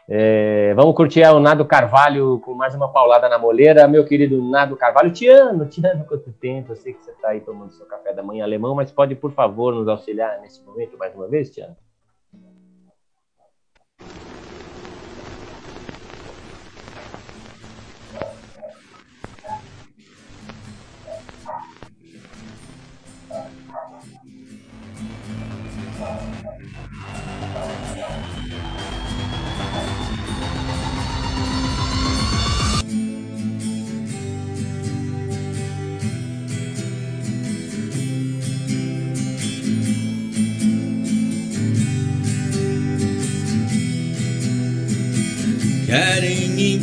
[0.07, 3.87] É, vamos curtir o Nado Carvalho com mais uma paulada na moleira.
[3.87, 6.73] Meu querido Nado Carvalho, Tiano, Tiano, quanto tempo?
[6.73, 9.31] Eu sei que você está aí tomando seu café da manhã alemão, mas pode, por
[9.31, 11.75] favor, nos auxiliar nesse momento mais uma vez, Tiano?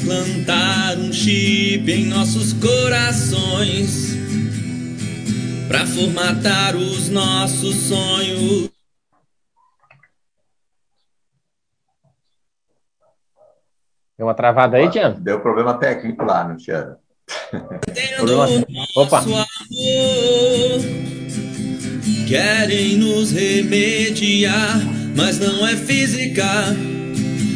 [0.01, 4.17] Implantar um chip em nossos corações
[5.69, 8.71] para formatar os nossos sonhos.
[14.19, 15.19] Deu uma travada aí, Tiano?
[15.21, 16.97] Deu problema técnico lá, não tinha?
[18.17, 18.47] Problema-
[18.97, 19.19] Opa.
[19.21, 19.41] Amor.
[22.29, 24.79] Querem nos remediar,
[25.17, 26.45] mas não é física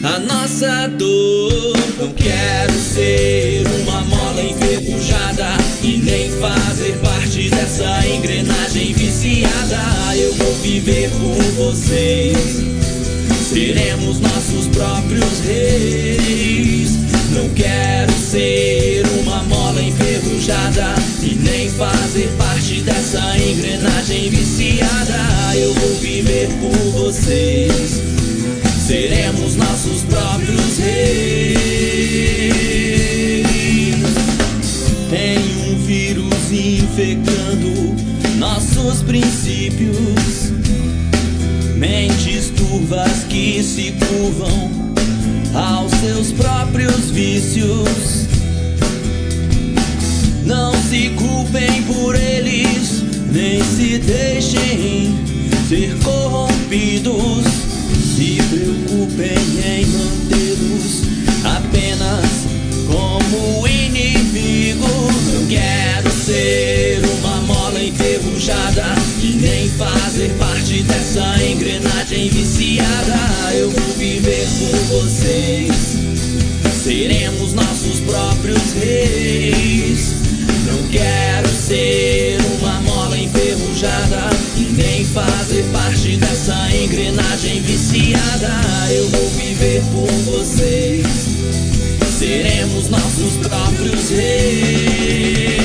[0.04, 1.72] a nossa dor.
[1.98, 9.80] Não quero ser uma mola enferrujada e nem fazer parte dessa engrenagem viciada.
[10.14, 12.62] Eu vou viver por vocês.
[13.48, 16.90] Seremos nossos próprios reis.
[17.30, 25.56] Não quero ser uma mola enferrujada e nem fazer parte dessa engrenagem viciada.
[25.56, 28.23] Eu vou viver por vocês.
[28.86, 31.06] Seremos nossos próprios reis.
[35.08, 35.38] Tem
[35.70, 37.96] um vírus infectando
[38.36, 40.52] nossos princípios.
[41.76, 44.70] Mentes turvas que se curvam
[45.54, 48.26] aos seus próprios vícios.
[50.44, 55.14] Não se culpem por eles, nem se deixem
[55.70, 55.96] ser.
[72.34, 73.54] Viciada.
[73.54, 75.96] Eu vou viver por vocês.
[76.82, 80.14] Seremos nossos próprios reis.
[80.66, 88.52] Não quero ser uma mola enferrujada e nem fazer parte dessa engrenagem viciada.
[88.90, 91.06] Eu vou viver por vocês.
[92.18, 95.63] Seremos nossos próprios reis.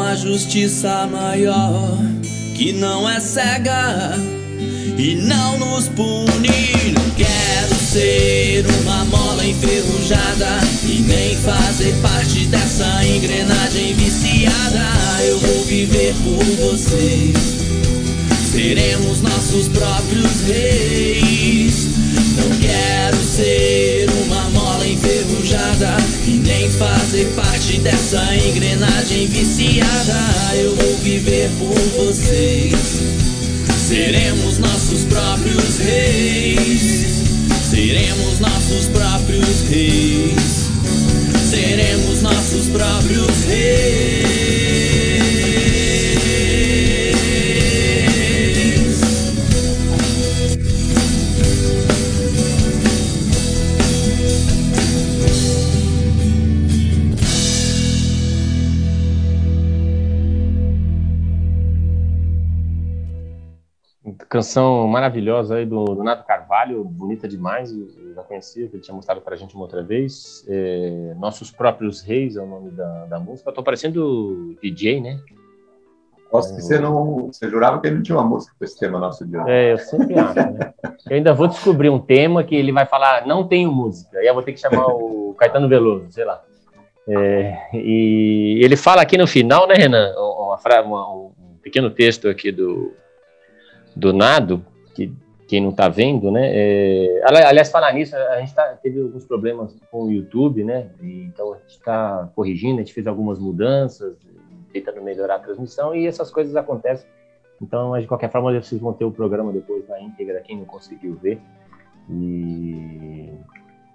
[0.00, 1.98] Uma justiça maior
[2.54, 4.18] que não é cega
[4.96, 6.94] e não nos pune.
[6.94, 14.86] Não quero ser uma mola enferrujada e nem fazer parte dessa engrenagem viciada.
[15.22, 17.36] Eu vou viver por vocês.
[18.50, 21.88] Seremos nossos próprios reis.
[22.38, 25.09] Não quero ser uma mola enferrujada
[26.26, 30.54] e nem fazer parte dessa engrenagem viciada.
[30.54, 32.74] Eu vou viver por vocês.
[33.88, 37.06] Seremos nossos próprios reis.
[37.68, 40.70] Seremos nossos próprios reis.
[41.50, 44.69] Seremos nossos próprios reis.
[64.44, 68.94] Canção maravilhosa aí do, do Nato Carvalho, bonita demais, eu já conhecia, que ele tinha
[68.94, 70.46] mostrado pra gente uma outra vez.
[70.48, 73.52] É, Nossos Próprios Reis é o nome da, da música.
[73.52, 75.20] Tô parecendo DJ, né?
[76.30, 77.26] Posso que você não.
[77.26, 79.50] Você jurava que ele não tinha uma música com esse tema nosso de hoje.
[79.50, 80.72] É, eu sempre acho, né?
[81.10, 84.16] Eu ainda vou descobrir um tema que ele vai falar, não tenho música.
[84.20, 86.42] Aí eu vou ter que chamar o Caetano Veloso, sei lá.
[87.06, 90.14] É, e ele fala aqui no final, né, Renan?
[90.16, 91.30] Uma, uma- um
[91.62, 92.94] pequeno texto aqui do,
[93.94, 94.64] do Nado,
[94.94, 95.12] que
[95.48, 96.48] quem não está vendo, né?
[96.52, 100.90] é, ali- aliás, falar nisso, a gente tá, teve alguns problemas com o YouTube, né?
[101.02, 104.16] e então a gente está corrigindo, a gente fez algumas mudanças,
[104.72, 107.06] tentando melhorar a transmissão, e essas coisas acontecem.
[107.60, 110.64] Então, mas de qualquer forma, vocês vão ter o programa depois na íntegra, quem não
[110.64, 111.40] conseguiu ver.
[112.08, 113.28] E,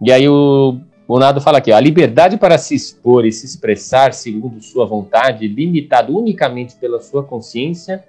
[0.01, 3.45] e aí o, O Nado fala aqui, ó, a liberdade para se expor e se
[3.45, 8.03] expressar segundo sua vontade, limitado unicamente pela sua consciência,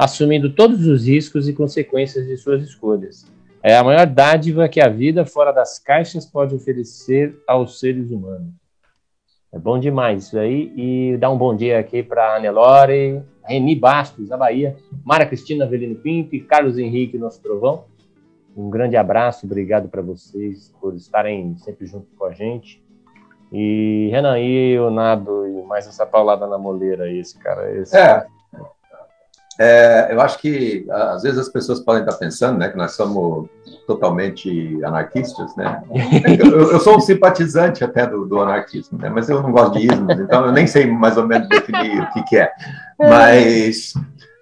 [0.00, 3.30] assumindo todos os riscos e consequências de suas escolhas.
[3.62, 8.48] É a maior dádiva que a vida fora das caixas pode oferecer aos seres humanos.
[9.52, 10.72] É bom demais isso aí.
[10.74, 14.74] E dá um bom dia aqui para a Nelore, Reni Bastos, da Bahia,
[15.04, 17.84] Mara Cristina Avelino Pinto e Carlos Henrique, nosso trovão.
[18.56, 22.82] Um grande abraço, obrigado para vocês por estarem sempre junto com a gente.
[23.52, 27.70] E Renan, e o Nado, e mais essa paulada na moleira, esse cara.
[27.76, 27.94] Esse...
[27.94, 28.26] É,
[29.62, 33.46] é, eu acho que às vezes as pessoas podem estar pensando né, que nós somos
[33.86, 35.82] totalmente anarquistas, né?
[36.40, 39.10] Eu, eu sou um simpatizante até do, do, anarquismo, né?
[39.10, 42.10] mas eu não gosto de ismos, então eu nem sei mais ou menos definir o
[42.12, 42.50] que, que é.
[42.98, 43.92] Mas,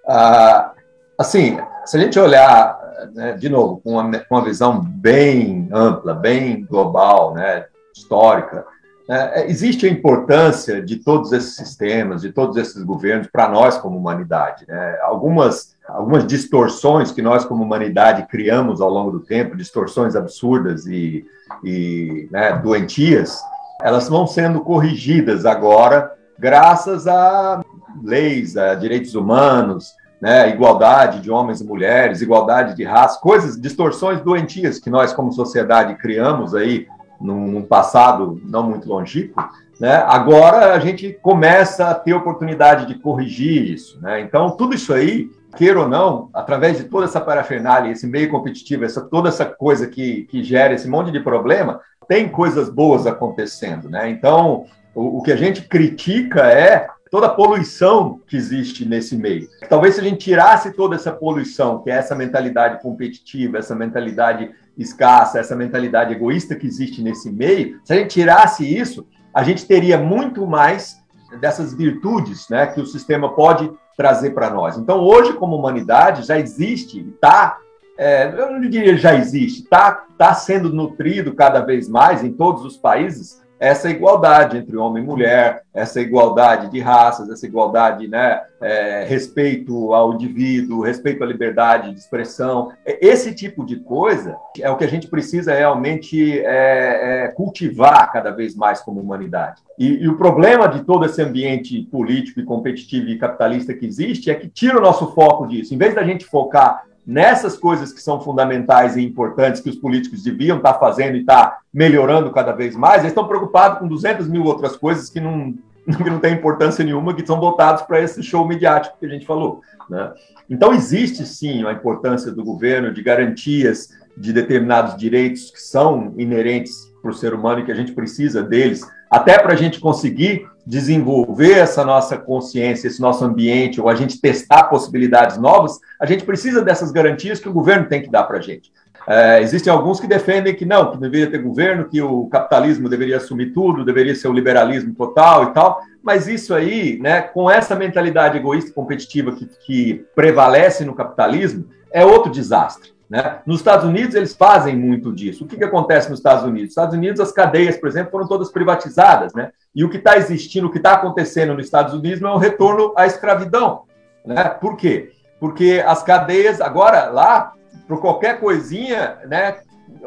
[0.07, 0.71] ah,
[1.17, 2.79] assim, se a gente olhar,
[3.13, 8.65] né, de novo, com uma, com uma visão bem ampla, bem global, né, histórica,
[9.09, 13.75] é, é, existe a importância de todos esses sistemas, de todos esses governos para nós
[13.75, 14.65] como humanidade.
[14.67, 14.99] Né?
[15.01, 21.25] Algumas, algumas distorções que nós como humanidade criamos ao longo do tempo, distorções absurdas e,
[21.63, 23.41] e né, doentias,
[23.81, 27.63] elas vão sendo corrigidas agora graças a
[28.03, 34.21] leis, a direitos humanos, né, igualdade de homens e mulheres, igualdade de raça, coisas, distorções
[34.21, 36.87] doentias que nós como sociedade criamos aí
[37.19, 39.43] num, passado não muito longínquo,
[39.79, 39.95] né?
[40.07, 44.21] Agora a gente começa a ter oportunidade de corrigir isso, né?
[44.21, 48.85] Então tudo isso aí, queira ou não, através de toda essa parafernália, esse meio competitivo,
[48.85, 53.89] essa toda essa coisa que, que gera esse monte de problema, tem coisas boas acontecendo,
[53.89, 54.09] né?
[54.09, 59.47] Então o, o que a gente critica é toda a poluição que existe nesse meio.
[59.67, 64.51] Talvez se a gente tirasse toda essa poluição, que é essa mentalidade competitiva, essa mentalidade
[64.81, 69.65] escassa, essa mentalidade egoísta que existe nesse meio, se a gente tirasse isso, a gente
[69.65, 70.97] teria muito mais
[71.39, 74.77] dessas virtudes né, que o sistema pode trazer para nós.
[74.77, 77.57] Então, hoje, como humanidade, já existe, está,
[77.97, 82.63] é, eu não diria já existe, está tá sendo nutrido cada vez mais em todos
[82.63, 88.41] os países essa igualdade entre homem e mulher, essa igualdade de raças, essa igualdade, né,
[88.61, 92.71] é, respeito ao indivíduo, respeito à liberdade de expressão.
[92.85, 98.31] Esse tipo de coisa é o que a gente precisa realmente é, é, cultivar cada
[98.31, 99.61] vez mais como humanidade.
[99.77, 104.31] E, e o problema de todo esse ambiente político e competitivo e capitalista que existe
[104.31, 105.73] é que tira o nosso foco disso.
[105.73, 110.21] Em vez da gente focar nessas coisas que são fundamentais e importantes que os políticos
[110.21, 114.43] deviam estar fazendo e estar melhorando cada vez mais, eles estão preocupados com 200 mil
[114.43, 115.55] outras coisas que não,
[115.89, 119.25] que não têm importância nenhuma, que são voltados para esse show midiático que a gente
[119.25, 119.61] falou.
[119.89, 120.13] Né?
[120.47, 126.93] Então, existe sim a importância do governo de garantias de determinados direitos que são inerentes
[127.01, 130.45] para o ser humano e que a gente precisa deles, até para a gente conseguir
[130.69, 136.23] desenvolver essa nossa consciência, esse nosso ambiente, ou a gente testar possibilidades novas, a gente
[136.23, 138.71] precisa dessas garantias que o governo tem que dar para a gente.
[139.07, 143.17] É, existem alguns que defendem que não, que deveria ter governo, que o capitalismo deveria
[143.17, 147.75] assumir tudo, deveria ser o liberalismo total e tal, mas isso aí, né, com essa
[147.75, 152.91] mentalidade egoísta e competitiva que, que prevalece no capitalismo, é outro desastre.
[153.09, 153.39] Né?
[153.45, 155.43] Nos Estados Unidos, eles fazem muito disso.
[155.43, 156.61] O que, que acontece nos Estados Unidos?
[156.63, 159.33] Nos Estados Unidos, as cadeias, por exemplo, foram todas privatizadas.
[159.33, 159.51] Né?
[159.73, 162.39] E o que está existindo, o que está acontecendo nos Estados Unidos não é um
[162.39, 163.83] retorno à escravidão.
[164.23, 164.43] Né?
[164.43, 165.11] Por quê?
[165.39, 167.53] Porque as cadeias, agora, lá,
[167.87, 169.55] por qualquer coisinha, né,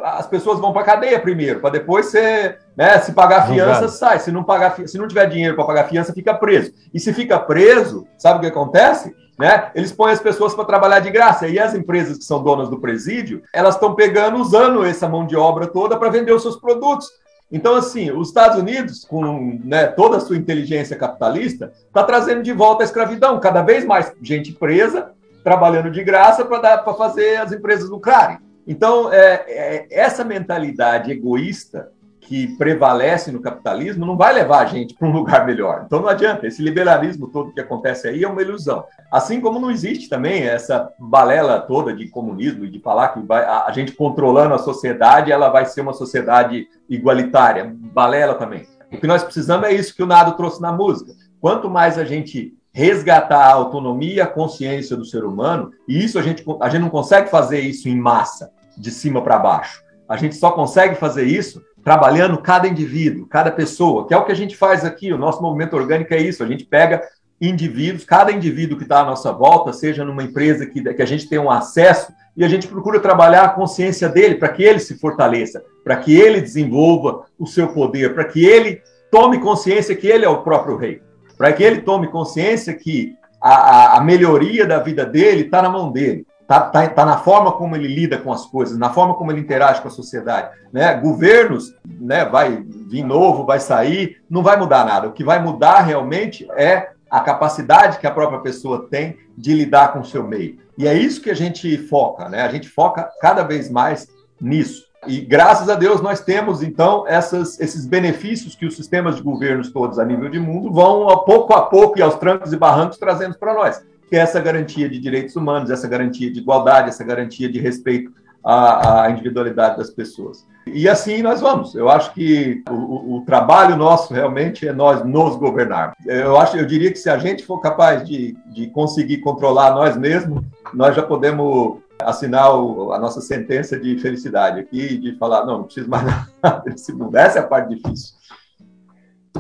[0.05, 4.21] as pessoas vão para a cadeia primeiro, para depois você, né, se pagar fiança, sai.
[4.21, 6.73] Se não, pagar, se não tiver dinheiro para pagar fiança, fica preso.
[6.95, 9.13] E se fica preso, sabe o que acontece?
[9.39, 9.71] Né?
[9.75, 11.49] Eles põem as pessoas para trabalhar de graça.
[11.49, 15.37] E as empresas que são donas do presídio, elas estão pegando, usando essa mão de
[15.37, 17.09] obra toda para vender os seus produtos.
[17.51, 22.53] Então, assim, os Estados Unidos, com né, toda a sua inteligência capitalista, está trazendo de
[22.53, 23.39] volta a escravidão.
[23.41, 25.11] Cada vez mais gente presa,
[25.45, 28.39] trabalhando de graça para fazer as empresas lucrarem.
[28.67, 31.91] Então, é, é, essa mentalidade egoísta
[32.33, 35.83] que prevalece no capitalismo não vai levar a gente para um lugar melhor.
[35.85, 38.87] Então não adianta, esse liberalismo todo que acontece aí é uma ilusão.
[39.11, 43.45] Assim como não existe também essa balela toda de comunismo e de falar que vai,
[43.45, 47.71] a, gente controlando a sociedade, ela vai ser uma sociedade igualitária.
[47.93, 48.67] Balela também.
[48.91, 51.13] O que nós precisamos é isso que o Nado trouxe na música.
[51.39, 56.23] Quanto mais a gente resgatar a autonomia a consciência do ser humano, e isso a
[56.23, 59.83] gente, a gente não consegue fazer isso em massa, de cima para baixo.
[60.13, 64.31] A gente só consegue fazer isso trabalhando cada indivíduo, cada pessoa, que é o que
[64.31, 65.11] a gente faz aqui.
[65.11, 66.45] O nosso movimento orgânico é isso.
[66.45, 67.03] A gente pega
[67.41, 71.27] indivíduos, cada indivíduo que está à nossa volta, seja numa empresa que, que a gente
[71.31, 74.99] tem um acesso e a gente procura trabalhar a consciência dele para que ele se
[74.99, 80.27] fortaleça, para que ele desenvolva o seu poder, para que ele tome consciência que ele
[80.27, 81.01] é o próprio rei,
[81.39, 85.91] para que ele tome consciência que a, a, melhoria da vida dele está na mão
[85.91, 86.27] dele.
[86.53, 89.41] Está tá, tá na forma como ele lida com as coisas, na forma como ele
[89.41, 90.51] interage com a sociedade.
[90.71, 90.95] Né?
[90.95, 95.09] Governos, né, vai vir novo, vai sair, não vai mudar nada.
[95.09, 99.93] O que vai mudar realmente é a capacidade que a própria pessoa tem de lidar
[99.93, 100.59] com o seu meio.
[100.77, 102.43] E é isso que a gente foca, né?
[102.43, 104.09] A gente foca cada vez mais
[104.41, 104.85] nisso.
[105.07, 109.73] E graças a Deus nós temos, então, essas, esses benefícios que os sistemas de governos
[109.73, 112.99] todos a nível de mundo vão, a pouco a pouco e aos trancos e barrancos,
[112.99, 113.83] trazendo para nós.
[114.13, 118.13] Que é essa garantia de direitos humanos, essa garantia de igualdade, essa garantia de respeito
[118.45, 120.47] à, à individualidade das pessoas.
[120.67, 121.75] E assim nós vamos.
[121.75, 125.97] Eu acho que o, o, trabalho nosso realmente é nós nos governarmos.
[126.05, 129.97] Eu acho, eu diria que se a gente for capaz de, de conseguir controlar nós
[129.97, 130.45] mesmos,
[130.75, 135.65] nós já podemos assinar o, a nossa sentença de felicidade aqui, de falar, não, não
[135.65, 137.17] preciso mais nada desse mundo.
[137.17, 138.15] Essa é a parte difícil.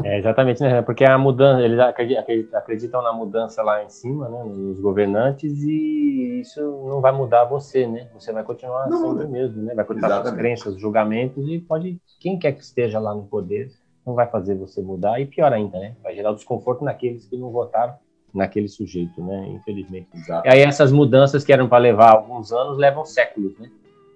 [0.04, 0.80] É, exatamente, né?
[0.82, 1.78] Porque a mudança, eles
[2.54, 4.42] acreditam na mudança lá em cima, né?
[4.44, 8.08] Nos governantes, e isso não vai mudar você, né?
[8.14, 9.74] Você vai continuar não, sendo o mesmo, né?
[9.74, 13.70] Vai continuar suas crenças, julgamentos, e pode, quem quer que esteja lá no poder,
[14.04, 15.94] não vai fazer você mudar, e pior ainda, né?
[16.02, 17.94] Vai gerar desconforto naqueles que não votaram
[18.34, 19.46] naquele sujeito, né?
[19.48, 20.08] Infelizmente.
[20.14, 20.48] Exato.
[20.48, 23.70] E aí essas mudanças que eram para levar alguns anos levam séculos, né?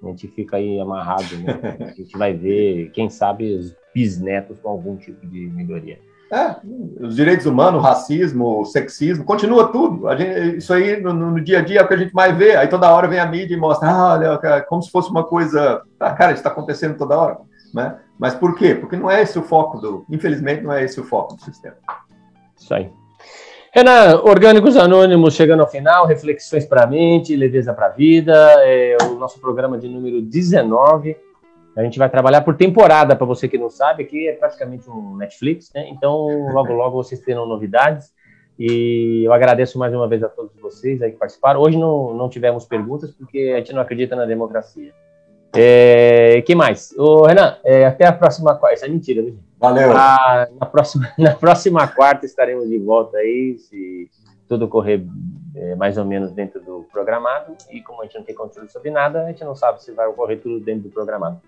[0.09, 1.76] A gente fica aí amarrado, né?
[1.80, 5.98] A gente vai ver, quem sabe, os bisnetos com algum tipo de melhoria.
[6.32, 6.57] É,
[7.00, 10.09] os direitos humanos, o racismo, o sexismo, continua tudo.
[10.09, 12.36] A gente, isso aí no, no, dia a dia é o que a gente mais
[12.36, 12.57] vê.
[12.57, 15.22] Aí toda hora vem a mídia e mostra, ah, olha, cara, como se fosse uma
[15.22, 15.82] coisa.
[16.00, 17.38] Ah, cara, isso está acontecendo toda hora.
[17.72, 17.96] Né?
[18.18, 18.74] Mas por quê?
[18.74, 20.04] Porque não é esse o foco do.
[20.11, 21.76] Infelizmente, não é esse o foco do sistema.
[22.59, 22.90] Isso aí.
[23.77, 28.97] Renan, Orgânicos Anônimos chegando ao final, reflexões para a mente, leveza para a vida, é
[29.03, 31.14] o nosso programa de número 19.
[31.77, 35.14] A gente vai trabalhar por temporada, para você que não sabe, aqui é praticamente um
[35.16, 35.91] Netflix, né?
[35.91, 38.14] Então, logo, logo vocês terão novidades.
[38.59, 41.61] E eu agradeço mais uma vez a todos vocês aí que participaram.
[41.61, 44.95] Hoje não, não tivemos perguntas, porque a gente não acredita na democracia.
[45.59, 46.94] É, que mais?
[46.98, 48.76] Ô, Renan, é, até a próxima quarta.
[48.76, 49.38] Isso é mentira, viu?
[49.59, 49.92] Valeu.
[49.96, 54.11] Ah, na, próxima, na próxima quarta estaremos de volta aí, se
[54.48, 55.04] tudo correr
[55.54, 57.54] é, mais ou menos dentro do programado.
[57.70, 60.07] E como a gente não tem controle sobre nada, a gente não sabe se vai
[60.07, 61.40] ocorrer tudo dentro do programado.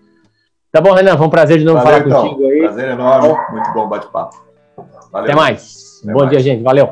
[0.71, 1.17] Tá bom, Renan?
[1.17, 2.29] Foi um prazer de novo Valeu, falar então.
[2.29, 2.59] contigo aí.
[2.59, 3.35] Prazer enorme.
[3.51, 4.35] Muito bom bate-papo.
[5.13, 6.01] Até mais.
[6.03, 6.29] Até bom mais.
[6.29, 6.63] dia, gente.
[6.63, 6.89] Valeu.